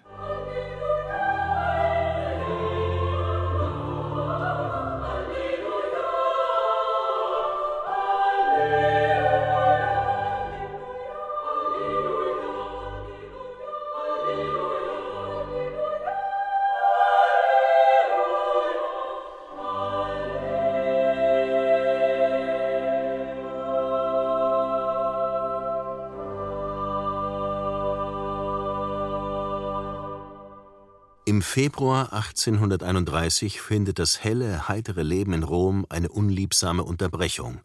Februar 31.55 32.13
1831 32.13 33.61
findet 33.61 34.01
das 34.01 34.25
helle, 34.25 34.67
heitere 34.67 35.05
Leben 35.05 35.33
in 35.35 35.45
Rom 35.45 35.87
eine 35.89 36.09
unliebsame 36.09 36.83
Unterbrechung. 36.83 37.61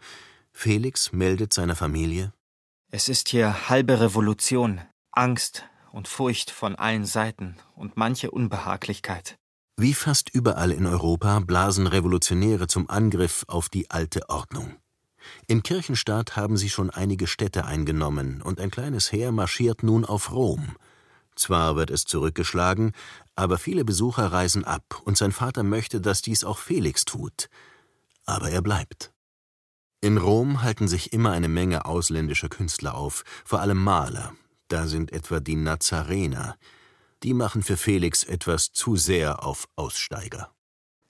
Felix 0.52 1.12
meldet 1.12 1.54
seiner 1.54 1.76
Familie: 1.76 2.32
Es 2.92 3.10
ist 3.10 3.30
hier 3.30 3.68
halbe 3.68 4.00
Revolution, 4.00 4.80
Angst 5.12 5.64
und 5.92 6.08
Furcht 6.08 6.52
von 6.52 6.76
allen 6.76 7.04
Seiten 7.04 7.56
und 7.76 7.98
manche 7.98 8.30
Unbehaglichkeit. 8.30 9.40
Wie 9.76 9.96
fast 9.96 10.30
überall 10.36 10.72
in 10.72 10.86
Europa 10.86 11.40
blasen 11.40 11.88
Revolutionäre 11.88 12.68
zum 12.68 12.92
Angriff 12.92 13.44
auf 13.48 13.70
die 13.70 13.90
alte 13.90 14.30
Ordnung. 14.30 14.76
Im 15.48 15.64
Kirchenstaat 15.64 16.36
haben 16.36 16.58
sie 16.58 16.70
schon 16.70 16.92
einige 16.92 17.26
Städte 17.26 17.66
eingenommen 17.66 18.44
und 18.44 18.60
ein 18.60 18.70
kleines 18.70 19.12
Heer 19.12 19.32
marschiert 19.32 19.82
nun 19.82 20.06
auf 20.06 20.32
Rom. 20.32 20.76
Zwar 21.40 21.78
wird 21.78 21.90
es 21.90 22.04
zurückgeschlagen, 22.04 22.92
aber 23.40 23.58
viele 23.58 23.86
Besucher 23.86 24.34
reisen 24.34 24.66
ab, 24.66 25.02
und 25.06 25.18
sein 25.18 25.32
Vater 25.32 25.64
möchte, 25.64 26.02
dass 26.02 26.22
dies 26.22 26.44
auch 26.44 26.58
Felix 26.58 27.06
tut. 27.06 27.50
Aber 28.26 28.50
er 28.50 28.62
bleibt. 28.62 29.14
In 30.02 30.18
Rom 30.18 30.62
halten 30.62 30.90
sich 30.90 31.14
immer 31.14 31.32
eine 31.32 31.48
Menge 31.48 31.86
ausländischer 31.86 32.50
Künstler 32.50 32.96
auf, 32.96 33.24
vor 33.46 33.62
allem 33.62 33.82
Maler. 33.82 34.34
Da 34.68 34.88
sind 34.88 35.14
etwa 35.14 35.40
die 35.40 35.56
Nazarener. 35.56 36.58
Die 37.24 37.34
machen 37.34 37.64
für 37.64 37.78
Felix 37.78 38.26
etwas 38.26 38.74
zu 38.74 38.98
sehr 38.98 39.42
auf 39.46 39.70
Aussteiger. 39.78 40.54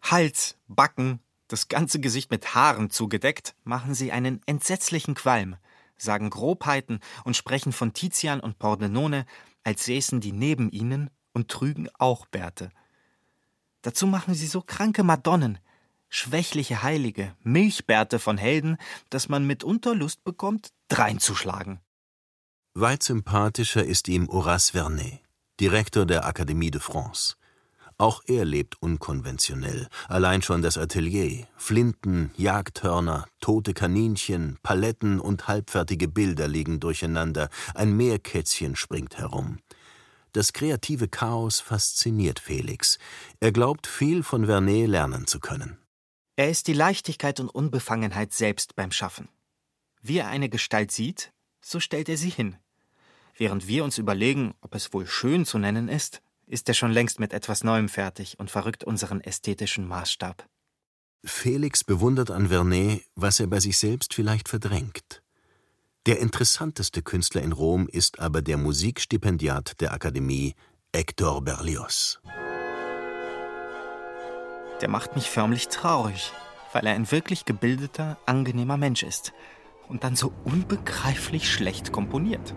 Hals, 0.03 0.55
Backen, 0.67 1.21
das 1.48 1.67
ganze 1.67 2.00
Gesicht 2.00 2.29
mit 2.29 2.53
Haaren 2.53 2.91
zugedeckt, 2.91 3.55
machen 3.63 3.95
sie 3.95 4.12
einen 4.12 4.39
entsetzlichen 4.45 5.15
Qualm, 5.15 5.55
sagen 5.98 6.29
Grobheiten 6.29 7.00
und 7.24 7.36
sprechen 7.36 7.74
von 7.74 7.93
Tizian 7.93 8.39
und 8.39 8.59
Pordenone, 8.59 9.25
als 9.63 9.86
säßen 9.86 10.21
die 10.21 10.31
neben 10.31 10.69
ihnen 10.69 11.09
und 11.39 11.48
trügen 11.48 11.88
auch 11.98 12.25
Bärte. 12.25 12.69
Dazu 13.81 14.08
machen 14.08 14.34
sie 14.34 14.48
so 14.48 14.62
kranke 14.62 15.03
Madonnen, 15.03 15.58
schwächliche 16.10 16.84
Heilige, 16.84 17.34
Milchbärte 17.43 18.19
von 18.19 18.38
Helden, 18.38 18.77
dass 19.10 19.29
man 19.29 19.48
mitunter 19.48 19.96
Lust 19.96 20.24
bekommt, 20.25 20.72
dreinzuschlagen. 20.89 21.79
Weit 22.74 23.03
sympathischer 23.03 23.86
ist 23.86 24.10
ihm 24.10 24.27
Horace 24.27 24.72
Vernet, 24.72 25.22
Direktor 25.62 26.05
der 26.05 26.25
Akademie 26.25 26.72
de 26.72 26.81
France. 26.81 27.36
Auch 27.98 28.22
er 28.27 28.46
lebt 28.46 28.81
unkonventionell, 28.81 29.88
allein 30.08 30.41
schon 30.41 30.62
das 30.62 30.77
Atelier, 30.77 31.48
Flinten, 31.58 32.31
Jagdhörner, 32.38 33.25
tote 33.41 33.74
Kaninchen, 33.74 34.58
Paletten 34.63 35.19
und 35.19 35.48
halbfertige 35.48 36.08
Bilder 36.08 36.48
liegen 36.48 36.79
durcheinander, 36.79 37.50
ein 37.75 37.96
Meerkätzchen 37.96 38.75
springt 38.75 39.17
herum. 39.17 39.60
Das 40.33 40.53
kreative 40.53 41.07
Chaos 41.07 41.59
fasziniert 41.59 42.39
Felix. 42.39 42.99
Er 43.39 43.51
glaubt, 43.51 43.87
viel 43.87 44.23
von 44.23 44.45
Vernet 44.45 44.87
lernen 44.87 45.25
zu 45.25 45.39
können. 45.39 45.77
Er 46.35 46.49
ist 46.49 46.67
die 46.67 46.73
Leichtigkeit 46.73 47.39
und 47.39 47.49
Unbefangenheit 47.49 48.33
selbst 48.33 48.75
beim 48.75 48.91
Schaffen. 48.91 49.27
Wie 50.01 50.19
er 50.19 50.27
eine 50.27 50.49
Gestalt 50.49 50.91
sieht, 50.91 51.33
so 51.61 51.79
stellt 51.79 52.09
er 52.09 52.17
sie 52.17 52.29
hin. 52.29 52.57
Während 53.35 53.67
wir 53.67 53.83
uns 53.83 53.97
überlegen, 53.97 54.53
ob 54.61 54.75
es 54.75 54.93
wohl 54.93 55.07
schön 55.07 55.45
zu 55.45 55.57
nennen 55.57 55.89
ist, 55.89 56.21
ist 56.45 56.67
er 56.67 56.73
schon 56.73 56.91
längst 56.91 57.19
mit 57.19 57.33
etwas 57.33 57.63
Neuem 57.63 57.89
fertig 57.89 58.39
und 58.39 58.51
verrückt 58.51 58.83
unseren 58.83 59.21
ästhetischen 59.21 59.87
Maßstab. 59.87 60.47
Felix 61.23 61.83
bewundert 61.83 62.31
an 62.31 62.47
Vernet, 62.47 63.03
was 63.15 63.39
er 63.39 63.47
bei 63.47 63.59
sich 63.59 63.77
selbst 63.77 64.13
vielleicht 64.13 64.47
verdrängt. 64.47 65.18
Der 66.05 66.19
interessanteste 66.19 67.01
Künstler 67.01 67.41
in 67.41 67.51
Rom 67.51 67.89
ist 67.89 68.19
aber 68.19 68.41
der 68.41 68.55
Musikstipendiat 68.55 69.81
der 69.81 69.91
Akademie, 69.91 70.55
Hector 70.95 71.43
Berlioz. 71.43 72.21
Der 74.79 74.88
macht 74.88 75.15
mich 75.15 75.29
förmlich 75.29 75.67
traurig, 75.67 76.31
weil 76.71 76.88
er 76.88 76.93
ein 76.93 77.12
wirklich 77.12 77.43
gebildeter, 77.43 78.17
angenehmer 78.25 78.77
Mensch 78.77 79.03
ist 79.03 79.33
und 79.89 80.05
dann 80.05 80.15
so 80.15 80.31
unbegreiflich 80.45 81.51
schlecht 81.51 81.91
komponiert. 81.91 82.55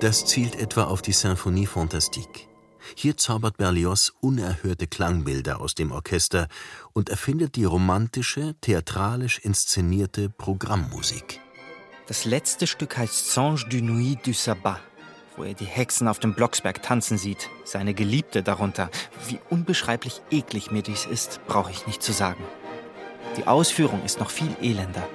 Das 0.00 0.24
zielt 0.24 0.56
etwa 0.56 0.84
auf 0.84 1.02
die 1.02 1.12
Symphonie 1.12 1.66
Fantastique. 1.66 2.49
Hier 2.94 3.16
zaubert 3.16 3.56
Berlioz 3.56 4.12
unerhörte 4.20 4.86
Klangbilder 4.86 5.60
aus 5.60 5.74
dem 5.74 5.92
Orchester 5.92 6.48
und 6.92 7.08
erfindet 7.08 7.56
die 7.56 7.64
romantische, 7.64 8.54
theatralisch 8.60 9.38
inszenierte 9.38 10.30
Programmmusik. 10.30 11.40
Das 12.06 12.24
letzte 12.24 12.66
Stück 12.66 12.96
heißt 12.96 13.30
Songe 13.32 13.64
du 13.68 13.82
Nuit 13.82 14.26
du 14.26 14.32
Sabbat, 14.32 14.80
wo 15.36 15.44
er 15.44 15.54
die 15.54 15.64
Hexen 15.64 16.08
auf 16.08 16.18
dem 16.18 16.34
Blocksberg 16.34 16.82
tanzen 16.82 17.18
sieht, 17.18 17.48
seine 17.64 17.94
Geliebte 17.94 18.42
darunter. 18.42 18.90
Wie 19.28 19.38
unbeschreiblich 19.48 20.20
eklig 20.30 20.70
mir 20.70 20.82
dies 20.82 21.06
ist, 21.06 21.40
brauche 21.46 21.70
ich 21.70 21.86
nicht 21.86 22.02
zu 22.02 22.12
sagen. 22.12 22.42
Die 23.36 23.46
Ausführung 23.46 24.04
ist 24.04 24.18
noch 24.18 24.30
viel 24.30 24.54
elender. 24.60 25.06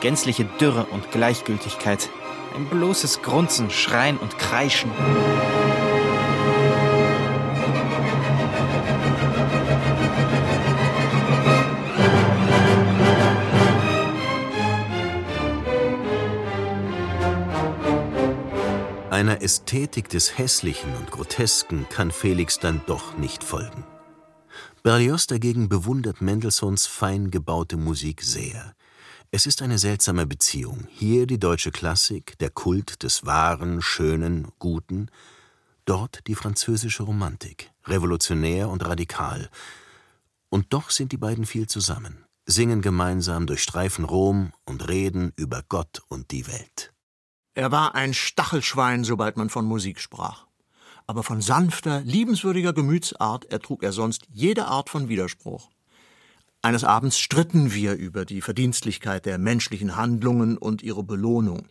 Gänzliche 0.00 0.44
Dürre 0.60 0.84
und 0.84 1.10
Gleichgültigkeit. 1.12 2.10
Ein 2.54 2.66
bloßes 2.66 3.22
Grunzen, 3.22 3.70
Schreien 3.70 4.18
und 4.18 4.38
Kreischen. 4.38 4.90
Einer 19.24 19.40
Ästhetik 19.40 20.10
des 20.10 20.36
Hässlichen 20.36 20.94
und 20.96 21.10
Grotesken 21.10 21.88
kann 21.88 22.10
Felix 22.10 22.58
dann 22.58 22.82
doch 22.84 23.16
nicht 23.16 23.42
folgen. 23.42 23.82
Berlioz 24.82 25.26
dagegen 25.26 25.70
bewundert 25.70 26.20
Mendelssohns 26.20 26.86
fein 26.86 27.30
gebaute 27.30 27.78
Musik 27.78 28.20
sehr. 28.20 28.74
Es 29.30 29.46
ist 29.46 29.62
eine 29.62 29.78
seltsame 29.78 30.26
Beziehung. 30.26 30.86
Hier 30.90 31.26
die 31.26 31.38
deutsche 31.38 31.70
Klassik, 31.70 32.38
der 32.38 32.50
Kult 32.50 33.02
des 33.02 33.24
Wahren, 33.24 33.80
Schönen, 33.80 34.48
Guten, 34.58 35.08
dort 35.86 36.26
die 36.26 36.34
französische 36.34 37.04
Romantik, 37.04 37.70
revolutionär 37.86 38.68
und 38.68 38.84
radikal. 38.84 39.48
Und 40.50 40.74
doch 40.74 40.90
sind 40.90 41.12
die 41.12 41.16
beiden 41.16 41.46
viel 41.46 41.66
zusammen, 41.66 42.26
singen 42.44 42.82
gemeinsam, 42.82 43.46
durchstreifen 43.46 44.04
Rom 44.04 44.52
und 44.66 44.86
reden 44.86 45.32
über 45.36 45.62
Gott 45.66 46.02
und 46.08 46.30
die 46.30 46.46
Welt. 46.46 46.93
Er 47.54 47.70
war 47.70 47.94
ein 47.94 48.14
Stachelschwein, 48.14 49.04
sobald 49.04 49.36
man 49.36 49.48
von 49.48 49.64
Musik 49.64 50.00
sprach. 50.00 50.46
Aber 51.06 51.22
von 51.22 51.40
sanfter, 51.40 52.00
liebenswürdiger 52.00 52.72
Gemütsart 52.72 53.44
ertrug 53.44 53.82
er 53.84 53.92
sonst 53.92 54.26
jede 54.32 54.66
Art 54.66 54.90
von 54.90 55.08
Widerspruch. 55.08 55.70
Eines 56.62 56.82
Abends 56.82 57.18
stritten 57.18 57.72
wir 57.72 57.94
über 57.94 58.24
die 58.24 58.40
Verdienstlichkeit 58.40 59.26
der 59.26 59.38
menschlichen 59.38 59.96
Handlungen 59.96 60.58
und 60.58 60.82
ihre 60.82 61.04
Belohnung. 61.04 61.68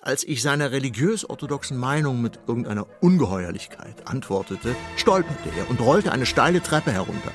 Als 0.00 0.24
ich 0.24 0.40
seiner 0.40 0.70
religiös-orthodoxen 0.70 1.76
Meinung 1.76 2.22
mit 2.22 2.38
irgendeiner 2.46 2.86
Ungeheuerlichkeit 3.02 4.06
antwortete, 4.06 4.74
stolperte 4.96 5.50
er 5.58 5.68
und 5.68 5.80
rollte 5.80 6.12
eine 6.12 6.26
steile 6.26 6.62
Treppe 6.62 6.92
herunter. 6.92 7.32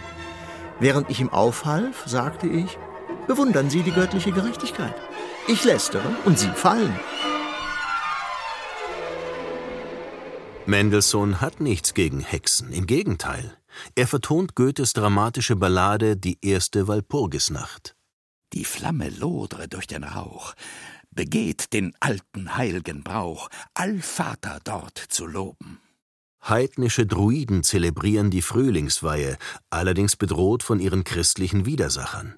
Während 0.80 1.10
ich 1.10 1.20
ihm 1.20 1.30
aufhalf, 1.30 2.04
sagte 2.08 2.48
ich, 2.48 2.78
bewundern 3.28 3.70
Sie 3.70 3.84
die 3.84 3.92
göttliche 3.92 4.32
Gerechtigkeit. 4.32 4.96
Ich 5.48 5.64
lästere 5.66 6.16
und 6.26 6.40
Sie 6.40 6.50
fallen. 6.50 6.98
Mendelssohn 10.70 11.42
hat 11.42 11.60
nichts 11.60 11.96
gegen 11.96 12.20
Hexen, 12.20 12.72
im 12.72 12.86
Gegenteil. 12.86 13.58
Er 13.96 14.06
vertont 14.06 14.56
Goethes 14.56 14.94
dramatische 14.94 15.56
Ballade 15.56 16.16
Die 16.16 16.38
erste 16.44 16.88
Walpurgisnacht. 16.88 17.96
Die 18.54 18.66
Flamme 18.66 19.10
lodre 19.10 19.68
durch 19.68 19.88
den 19.88 20.04
Rauch, 20.04 20.54
begeht 21.10 21.74
den 21.74 21.96
alten 22.00 22.56
heilgen 22.56 23.04
Brauch, 23.04 23.50
Allvater 23.74 24.60
dort 24.64 25.00
zu 25.00 25.26
loben. 25.26 25.82
Heidnische 26.48 27.08
Druiden 27.08 27.64
zelebrieren 27.64 28.30
die 28.30 28.44
Frühlingsweihe, 28.44 29.40
allerdings 29.72 30.18
bedroht 30.18 30.62
von 30.62 30.80
ihren 30.80 31.04
christlichen 31.04 31.66
Widersachern. 31.66 32.38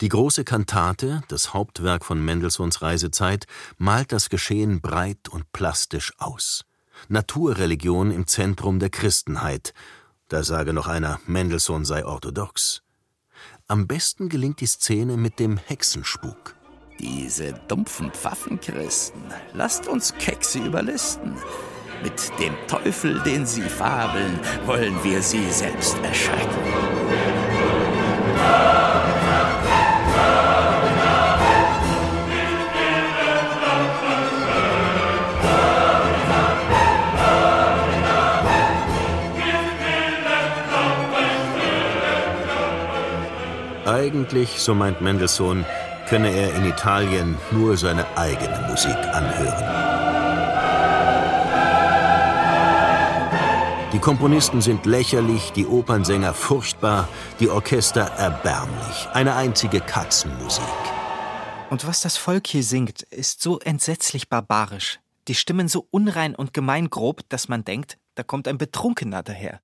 Die 0.00 0.08
große 0.08 0.44
Kantate, 0.44 1.22
das 1.28 1.52
Hauptwerk 1.52 2.06
von 2.06 2.24
Mendelssohns 2.24 2.80
Reisezeit, 2.80 3.44
malt 3.76 4.10
das 4.10 4.30
Geschehen 4.30 4.80
breit 4.80 5.28
und 5.28 5.52
plastisch 5.52 6.14
aus. 6.16 6.64
Naturreligion 7.08 8.10
im 8.10 8.26
Zentrum 8.26 8.78
der 8.78 8.90
Christenheit. 8.90 9.72
Da 10.28 10.42
sage 10.42 10.72
noch 10.72 10.88
einer, 10.88 11.20
Mendelssohn 11.26 11.84
sei 11.84 12.04
orthodox. 12.04 12.82
Am 13.66 13.86
besten 13.86 14.28
gelingt 14.28 14.60
die 14.60 14.66
Szene 14.66 15.16
mit 15.16 15.38
dem 15.38 15.56
Hexenspuk. 15.58 16.54
Diese 16.98 17.52
dumpfen 17.68 18.10
Pfaffenchristen, 18.10 19.22
lasst 19.54 19.86
uns 19.86 20.14
Kekse 20.18 20.58
überlisten. 20.58 21.34
Mit 22.02 22.30
dem 22.40 22.54
Teufel, 22.66 23.20
den 23.20 23.46
sie 23.46 23.62
fabeln, 23.62 24.38
wollen 24.66 24.96
wir 25.04 25.22
sie 25.22 25.50
selbst 25.50 25.96
erschrecken. 25.98 26.58
Eigentlich, 44.08 44.58
so 44.58 44.74
meint 44.74 45.02
Mendelssohn, 45.02 45.66
könne 46.08 46.30
er 46.30 46.54
in 46.54 46.64
Italien 46.64 47.36
nur 47.50 47.76
seine 47.76 48.06
eigene 48.16 48.66
Musik 48.66 48.96
anhören. 49.12 49.64
Die 53.92 53.98
Komponisten 53.98 54.62
sind 54.62 54.86
lächerlich, 54.86 55.52
die 55.52 55.66
Opernsänger 55.66 56.32
furchtbar, 56.32 57.06
die 57.38 57.50
Orchester 57.50 58.00
erbärmlich. 58.16 59.08
Eine 59.12 59.34
einzige 59.34 59.82
Katzenmusik. 59.82 60.64
Und 61.68 61.86
was 61.86 62.00
das 62.00 62.16
Volk 62.16 62.46
hier 62.46 62.62
singt, 62.62 63.02
ist 63.02 63.42
so 63.42 63.58
entsetzlich 63.58 64.30
barbarisch. 64.30 65.00
Die 65.28 65.34
Stimmen 65.34 65.68
so 65.68 65.86
unrein 65.90 66.34
und 66.34 66.54
gemein 66.54 66.88
grob, 66.88 67.28
dass 67.28 67.48
man 67.48 67.62
denkt, 67.62 67.98
da 68.14 68.22
kommt 68.22 68.48
ein 68.48 68.56
Betrunkener 68.56 69.22
daher. 69.22 69.60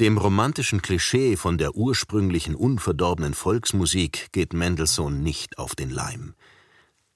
Dem 0.00 0.16
romantischen 0.16 0.80
Klischee 0.80 1.36
von 1.36 1.58
der 1.58 1.74
ursprünglichen 1.74 2.54
unverdorbenen 2.54 3.34
Volksmusik 3.34 4.28
geht 4.30 4.52
Mendelssohn 4.52 5.24
nicht 5.24 5.58
auf 5.58 5.74
den 5.74 5.90
Leim. 5.90 6.34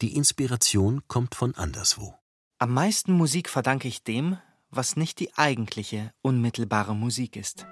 Die 0.00 0.16
Inspiration 0.16 1.00
kommt 1.06 1.36
von 1.36 1.54
anderswo. 1.54 2.14
Am 2.58 2.74
meisten 2.74 3.12
Musik 3.12 3.48
verdanke 3.48 3.86
ich 3.86 4.02
dem, 4.02 4.36
was 4.72 4.96
nicht 4.96 5.20
die 5.20 5.32
eigentliche, 5.34 6.12
unmittelbare 6.22 6.96
Musik 6.96 7.36
ist. 7.36 7.66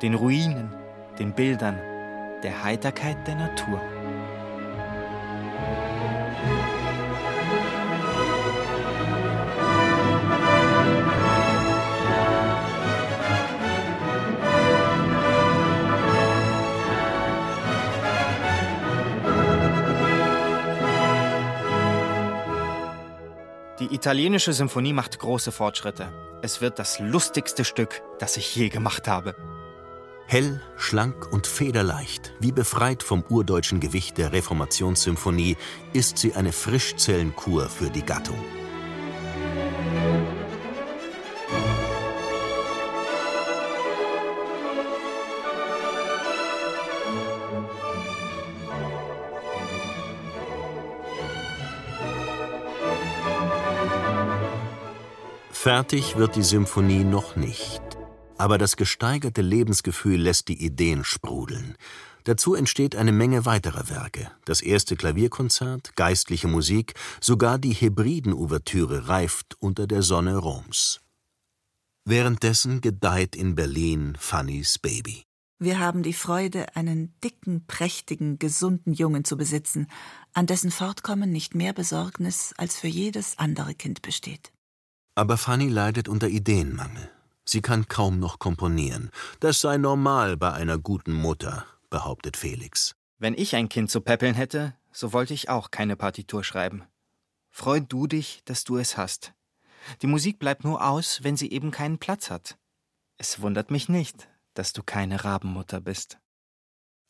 Den 0.00 0.14
Ruinen, 0.14 0.72
den 1.18 1.34
Bildern, 1.34 1.78
der 2.44 2.62
Heiterkeit 2.62 3.26
der 3.26 3.34
Natur. 3.34 3.82
Die 23.82 23.92
italienische 23.92 24.52
Symphonie 24.52 24.92
macht 24.92 25.18
große 25.18 25.50
Fortschritte. 25.50 26.12
Es 26.40 26.60
wird 26.60 26.78
das 26.78 27.00
lustigste 27.00 27.64
Stück, 27.64 28.00
das 28.20 28.36
ich 28.36 28.54
je 28.54 28.68
gemacht 28.68 29.08
habe. 29.08 29.34
Hell, 30.28 30.60
schlank 30.76 31.32
und 31.32 31.48
federleicht, 31.48 32.32
wie 32.38 32.52
befreit 32.52 33.02
vom 33.02 33.24
urdeutschen 33.28 33.80
Gewicht 33.80 34.18
der 34.18 34.32
Reformationssymphonie, 34.32 35.56
ist 35.92 36.18
sie 36.18 36.34
eine 36.34 36.52
Frischzellenkur 36.52 37.68
für 37.68 37.90
die 37.90 38.06
Gattung. 38.06 38.38
Fertig 55.62 56.16
wird 56.16 56.34
die 56.34 56.42
Symphonie 56.42 57.04
noch 57.04 57.36
nicht. 57.36 57.80
Aber 58.36 58.58
das 58.58 58.74
gesteigerte 58.74 59.42
Lebensgefühl 59.42 60.20
lässt 60.20 60.48
die 60.48 60.60
Ideen 60.60 61.04
sprudeln. 61.04 61.76
Dazu 62.24 62.56
entsteht 62.56 62.96
eine 62.96 63.12
Menge 63.12 63.46
weiterer 63.46 63.88
Werke. 63.88 64.32
Das 64.44 64.60
erste 64.60 64.96
Klavierkonzert, 64.96 65.94
geistliche 65.94 66.48
Musik, 66.48 66.94
sogar 67.20 67.60
die 67.60 67.74
Hebriden-Ouvertüre 67.74 69.06
reift 69.06 69.54
unter 69.60 69.86
der 69.86 70.02
Sonne 70.02 70.36
Roms. 70.36 71.00
Währenddessen 72.04 72.80
gedeiht 72.80 73.36
in 73.36 73.54
Berlin 73.54 74.16
Fannys 74.18 74.80
Baby. 74.80 75.22
Wir 75.60 75.78
haben 75.78 76.02
die 76.02 76.12
Freude, 76.12 76.74
einen 76.74 77.14
dicken, 77.22 77.68
prächtigen, 77.68 78.40
gesunden 78.40 78.94
Jungen 78.94 79.24
zu 79.24 79.36
besitzen, 79.36 79.86
an 80.32 80.48
dessen 80.48 80.72
Fortkommen 80.72 81.30
nicht 81.30 81.54
mehr 81.54 81.72
Besorgnis 81.72 82.52
als 82.56 82.76
für 82.76 82.88
jedes 82.88 83.38
andere 83.38 83.76
Kind 83.76 84.02
besteht. 84.02 84.52
Aber 85.14 85.36
Fanny 85.36 85.68
leidet 85.68 86.08
unter 86.08 86.28
Ideenmangel. 86.28 87.10
Sie 87.44 87.60
kann 87.60 87.88
kaum 87.88 88.18
noch 88.18 88.38
komponieren. 88.38 89.10
Das 89.40 89.60
sei 89.60 89.76
normal 89.76 90.36
bei 90.36 90.52
einer 90.52 90.78
guten 90.78 91.12
Mutter, 91.12 91.66
behauptet 91.90 92.36
Felix. 92.36 92.94
Wenn 93.18 93.34
ich 93.34 93.54
ein 93.54 93.68
Kind 93.68 93.90
zu 93.90 94.00
peppeln 94.00 94.34
hätte, 94.34 94.74
so 94.90 95.12
wollte 95.12 95.34
ich 95.34 95.48
auch 95.48 95.70
keine 95.70 95.96
Partitur 95.96 96.44
schreiben. 96.44 96.84
Freu 97.50 97.80
du 97.80 98.06
dich, 98.06 98.42
dass 98.46 98.64
du 98.64 98.78
es 98.78 98.96
hast. 98.96 99.34
Die 100.00 100.06
Musik 100.06 100.38
bleibt 100.38 100.64
nur 100.64 100.86
aus, 100.86 101.22
wenn 101.22 101.36
sie 101.36 101.50
eben 101.50 101.70
keinen 101.70 101.98
Platz 101.98 102.30
hat. 102.30 102.56
Es 103.18 103.40
wundert 103.40 103.70
mich 103.70 103.88
nicht, 103.88 104.28
dass 104.54 104.72
du 104.72 104.82
keine 104.82 105.24
Rabenmutter 105.24 105.80
bist. 105.80 106.18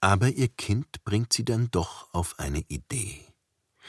Aber 0.00 0.28
ihr 0.30 0.48
Kind 0.48 1.04
bringt 1.04 1.32
sie 1.32 1.44
dann 1.44 1.70
doch 1.70 2.12
auf 2.12 2.38
eine 2.38 2.64
Idee. 2.68 3.24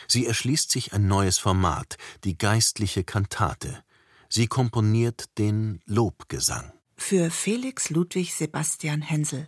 Sie 0.08 0.28
erschließt 0.28 0.70
sich 0.70 0.94
ein 0.94 1.08
neues 1.08 1.40
Format, 1.40 1.98
die 2.24 2.38
geistliche 2.38 3.04
Kantate, 3.04 3.84
Sie 4.36 4.48
komponiert 4.48 5.38
den 5.38 5.80
Lobgesang. 5.86 6.74
Für 6.98 7.30
Felix 7.30 7.92
Ludwig 7.92 8.34
Sebastian 8.34 9.04
Hensel. 9.04 9.48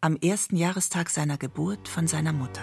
Am 0.00 0.16
ersten 0.16 0.56
Jahrestag 0.56 1.08
seiner 1.08 1.38
Geburt 1.38 1.86
von 1.86 2.08
seiner 2.08 2.32
Mutter. 2.32 2.62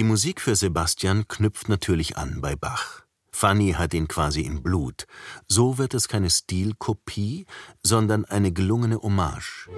Die 0.00 0.04
Musik 0.04 0.40
für 0.40 0.56
Sebastian 0.56 1.28
knüpft 1.28 1.68
natürlich 1.68 2.16
an 2.16 2.40
bei 2.40 2.56
Bach. 2.56 3.02
Fanny 3.32 3.72
hat 3.72 3.92
ihn 3.92 4.08
quasi 4.08 4.40
im 4.40 4.62
Blut. 4.62 5.04
So 5.46 5.76
wird 5.76 5.92
es 5.92 6.08
keine 6.08 6.30
Stilkopie, 6.30 7.44
sondern 7.82 8.24
eine 8.24 8.50
gelungene 8.50 9.02
Hommage. 9.02 9.68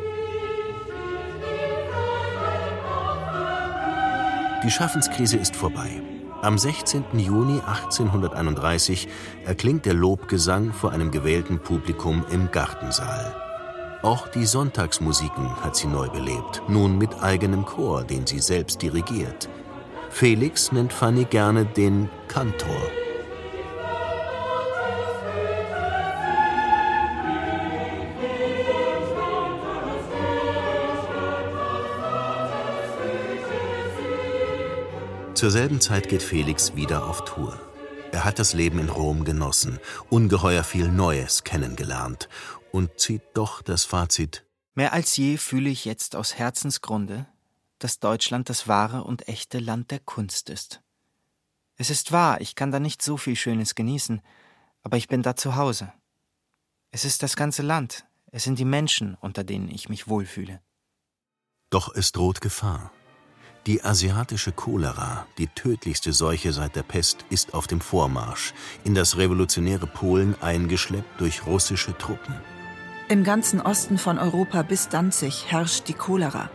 Die 4.62 4.70
Schaffenskrise 4.70 5.38
ist 5.38 5.56
vorbei. 5.56 6.00
Am 6.40 6.56
16. 6.56 7.18
Juni 7.18 7.58
1831 7.58 9.08
erklingt 9.44 9.86
der 9.86 9.94
Lobgesang 9.94 10.72
vor 10.72 10.92
einem 10.92 11.10
gewählten 11.10 11.58
Publikum 11.58 12.24
im 12.30 12.48
Gartensaal. 12.52 13.34
Auch 14.02 14.28
die 14.28 14.46
Sonntagsmusiken 14.46 15.64
hat 15.64 15.74
sie 15.74 15.88
neu 15.88 16.08
belebt, 16.10 16.62
nun 16.68 16.96
mit 16.96 17.20
eigenem 17.20 17.64
Chor, 17.64 18.04
den 18.04 18.24
sie 18.24 18.38
selbst 18.38 18.82
dirigiert. 18.82 19.48
Felix 20.12 20.70
nennt 20.70 20.92
Fanny 20.92 21.24
gerne 21.24 21.64
den 21.64 22.08
Kantor. 22.28 22.90
Zur 35.34 35.50
selben 35.50 35.80
Zeit 35.80 36.08
geht 36.08 36.22
Felix 36.22 36.76
wieder 36.76 37.06
auf 37.08 37.24
Tour. 37.24 37.58
Er 38.12 38.24
hat 38.24 38.38
das 38.38 38.52
Leben 38.52 38.78
in 38.78 38.90
Rom 38.90 39.24
genossen, 39.24 39.80
ungeheuer 40.08 40.62
viel 40.62 40.88
Neues 40.88 41.42
kennengelernt 41.42 42.28
und 42.70 43.00
zieht 43.00 43.22
doch 43.34 43.62
das 43.62 43.84
Fazit. 43.84 44.44
Mehr 44.74 44.92
als 44.92 45.16
je 45.16 45.38
fühle 45.38 45.70
ich 45.70 45.84
jetzt 45.84 46.14
aus 46.14 46.34
Herzensgrunde, 46.36 47.26
dass 47.82 47.98
Deutschland 47.98 48.48
das 48.48 48.68
wahre 48.68 49.04
und 49.04 49.28
echte 49.28 49.58
Land 49.58 49.90
der 49.90 50.00
Kunst 50.00 50.50
ist. 50.50 50.82
Es 51.76 51.90
ist 51.90 52.12
wahr, 52.12 52.40
ich 52.40 52.54
kann 52.54 52.70
da 52.70 52.78
nicht 52.78 53.02
so 53.02 53.16
viel 53.16 53.36
Schönes 53.36 53.74
genießen, 53.74 54.20
aber 54.82 54.96
ich 54.96 55.08
bin 55.08 55.22
da 55.22 55.36
zu 55.36 55.56
Hause. 55.56 55.92
Es 56.90 57.04
ist 57.04 57.22
das 57.22 57.36
ganze 57.36 57.62
Land, 57.62 58.06
es 58.30 58.44
sind 58.44 58.58
die 58.58 58.64
Menschen, 58.64 59.16
unter 59.20 59.44
denen 59.44 59.68
ich 59.70 59.88
mich 59.88 60.08
wohlfühle. 60.08 60.60
Doch 61.70 61.94
es 61.94 62.12
droht 62.12 62.40
Gefahr. 62.40 62.92
Die 63.66 63.82
asiatische 63.82 64.52
Cholera, 64.52 65.26
die 65.38 65.46
tödlichste 65.46 66.12
Seuche 66.12 66.52
seit 66.52 66.74
der 66.76 66.82
Pest, 66.82 67.24
ist 67.30 67.54
auf 67.54 67.66
dem 67.66 67.80
Vormarsch, 67.80 68.52
in 68.84 68.94
das 68.94 69.16
revolutionäre 69.16 69.86
Polen 69.86 70.40
eingeschleppt 70.42 71.20
durch 71.20 71.46
russische 71.46 71.96
Truppen. 71.96 72.34
Im 73.08 73.24
ganzen 73.24 73.60
Osten 73.60 73.98
von 73.98 74.18
Europa 74.18 74.62
bis 74.62 74.88
Danzig 74.88 75.50
herrscht 75.50 75.88
die 75.88 75.94
Cholera. 75.94 76.50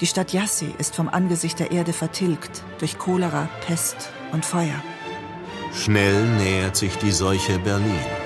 Die 0.00 0.06
Stadt 0.06 0.34
Jassy 0.34 0.74
ist 0.76 0.94
vom 0.94 1.08
Angesicht 1.08 1.58
der 1.58 1.70
Erde 1.70 1.94
vertilgt 1.94 2.62
durch 2.78 2.98
Cholera, 2.98 3.48
Pest 3.66 4.10
und 4.32 4.44
Feuer. 4.44 4.82
Schnell 5.72 6.26
nähert 6.36 6.76
sich 6.76 6.96
die 6.98 7.12
Seuche 7.12 7.58
Berlin. 7.58 8.25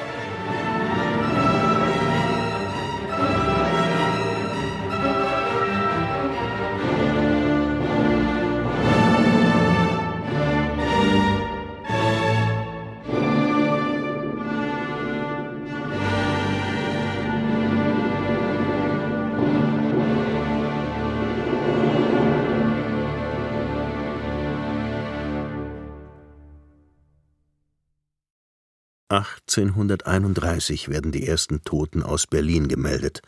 1831 29.50 30.88
werden 30.88 31.10
die 31.10 31.26
ersten 31.26 31.62
Toten 31.64 32.02
aus 32.02 32.26
Berlin 32.26 32.68
gemeldet, 32.68 33.22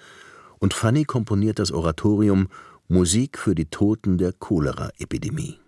und 0.61 0.75
Fanny 0.75 1.05
komponiert 1.05 1.59
das 1.59 1.73
Oratorium 1.73 2.49
Musik 2.87 3.39
für 3.39 3.57
die 3.57 3.67
Toten 3.67 4.19
der 4.19 4.33
Cholera-Epidemie 4.33 5.62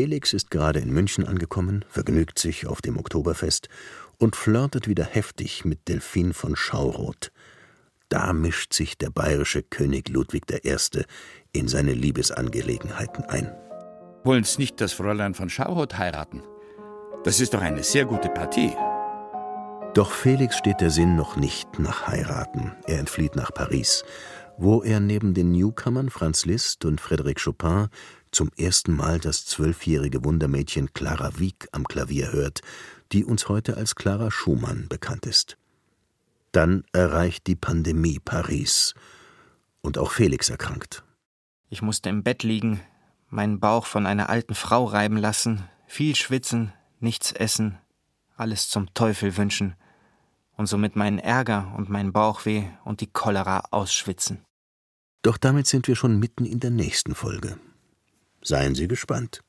Felix 0.00 0.32
ist 0.32 0.50
gerade 0.50 0.78
in 0.80 0.94
München 0.94 1.26
angekommen, 1.26 1.84
vergnügt 1.90 2.38
sich 2.38 2.66
auf 2.66 2.80
dem 2.80 2.96
Oktoberfest 2.96 3.68
und 4.16 4.34
flirtet 4.34 4.88
wieder 4.88 5.04
heftig 5.04 5.66
mit 5.66 5.88
Delphine 5.88 6.32
von 6.32 6.56
Schauroth. 6.56 7.30
Da 8.08 8.32
mischt 8.32 8.72
sich 8.72 8.96
der 8.96 9.10
bayerische 9.10 9.62
König 9.62 10.08
Ludwig 10.08 10.44
I. 10.64 11.04
in 11.52 11.68
seine 11.68 11.92
Liebesangelegenheiten 11.92 13.24
ein. 13.24 13.52
Wollen's 14.24 14.56
nicht 14.56 14.80
das 14.80 14.94
Fräulein 14.94 15.34
von 15.34 15.50
Schauroth 15.50 15.98
heiraten? 15.98 16.44
Das 17.22 17.38
ist 17.38 17.52
doch 17.52 17.60
eine 17.60 17.82
sehr 17.82 18.06
gute 18.06 18.30
Partie. 18.30 18.72
Doch 19.92 20.12
Felix 20.12 20.56
steht 20.56 20.80
der 20.80 20.90
Sinn 20.90 21.14
noch 21.14 21.36
nicht 21.36 21.78
nach 21.78 22.06
heiraten. 22.06 22.72
Er 22.86 23.00
entflieht 23.00 23.36
nach 23.36 23.52
Paris, 23.52 24.02
wo 24.56 24.82
er 24.82 24.98
neben 24.98 25.34
den 25.34 25.52
Newcomern 25.52 26.08
Franz 26.08 26.46
Liszt 26.46 26.86
und 26.86 27.02
Frédéric 27.02 27.44
Chopin 27.44 27.88
zum 28.32 28.50
ersten 28.56 28.94
Mal 28.94 29.18
das 29.18 29.44
zwölfjährige 29.46 30.24
Wundermädchen 30.24 30.92
Clara 30.92 31.38
Wieck 31.38 31.68
am 31.72 31.84
Klavier 31.84 32.32
hört, 32.32 32.60
die 33.12 33.24
uns 33.24 33.48
heute 33.48 33.76
als 33.76 33.94
Clara 33.94 34.30
Schumann 34.30 34.86
bekannt 34.88 35.26
ist. 35.26 35.56
Dann 36.52 36.84
erreicht 36.92 37.46
die 37.46 37.56
Pandemie 37.56 38.18
Paris 38.18 38.94
und 39.80 39.98
auch 39.98 40.12
Felix 40.12 40.50
erkrankt. 40.50 41.04
Ich 41.68 41.82
musste 41.82 42.08
im 42.08 42.22
Bett 42.22 42.42
liegen, 42.42 42.80
meinen 43.28 43.60
Bauch 43.60 43.86
von 43.86 44.06
einer 44.06 44.28
alten 44.28 44.54
Frau 44.54 44.84
reiben 44.84 45.16
lassen, 45.16 45.64
viel 45.86 46.16
schwitzen, 46.16 46.72
nichts 46.98 47.32
essen, 47.32 47.78
alles 48.36 48.68
zum 48.68 48.92
Teufel 48.94 49.36
wünschen 49.36 49.74
und 50.56 50.66
somit 50.66 50.96
meinen 50.96 51.18
Ärger 51.18 51.72
und 51.76 51.88
mein 51.88 52.12
Bauchweh 52.12 52.64
und 52.84 53.00
die 53.00 53.06
Cholera 53.06 53.64
ausschwitzen. 53.70 54.44
Doch 55.22 55.38
damit 55.38 55.66
sind 55.66 55.86
wir 55.86 55.96
schon 55.96 56.18
mitten 56.18 56.44
in 56.44 56.60
der 56.60 56.70
nächsten 56.70 57.14
Folge. 57.14 57.58
Seien 58.42 58.74
Sie 58.74 58.88
gespannt. 58.88 59.42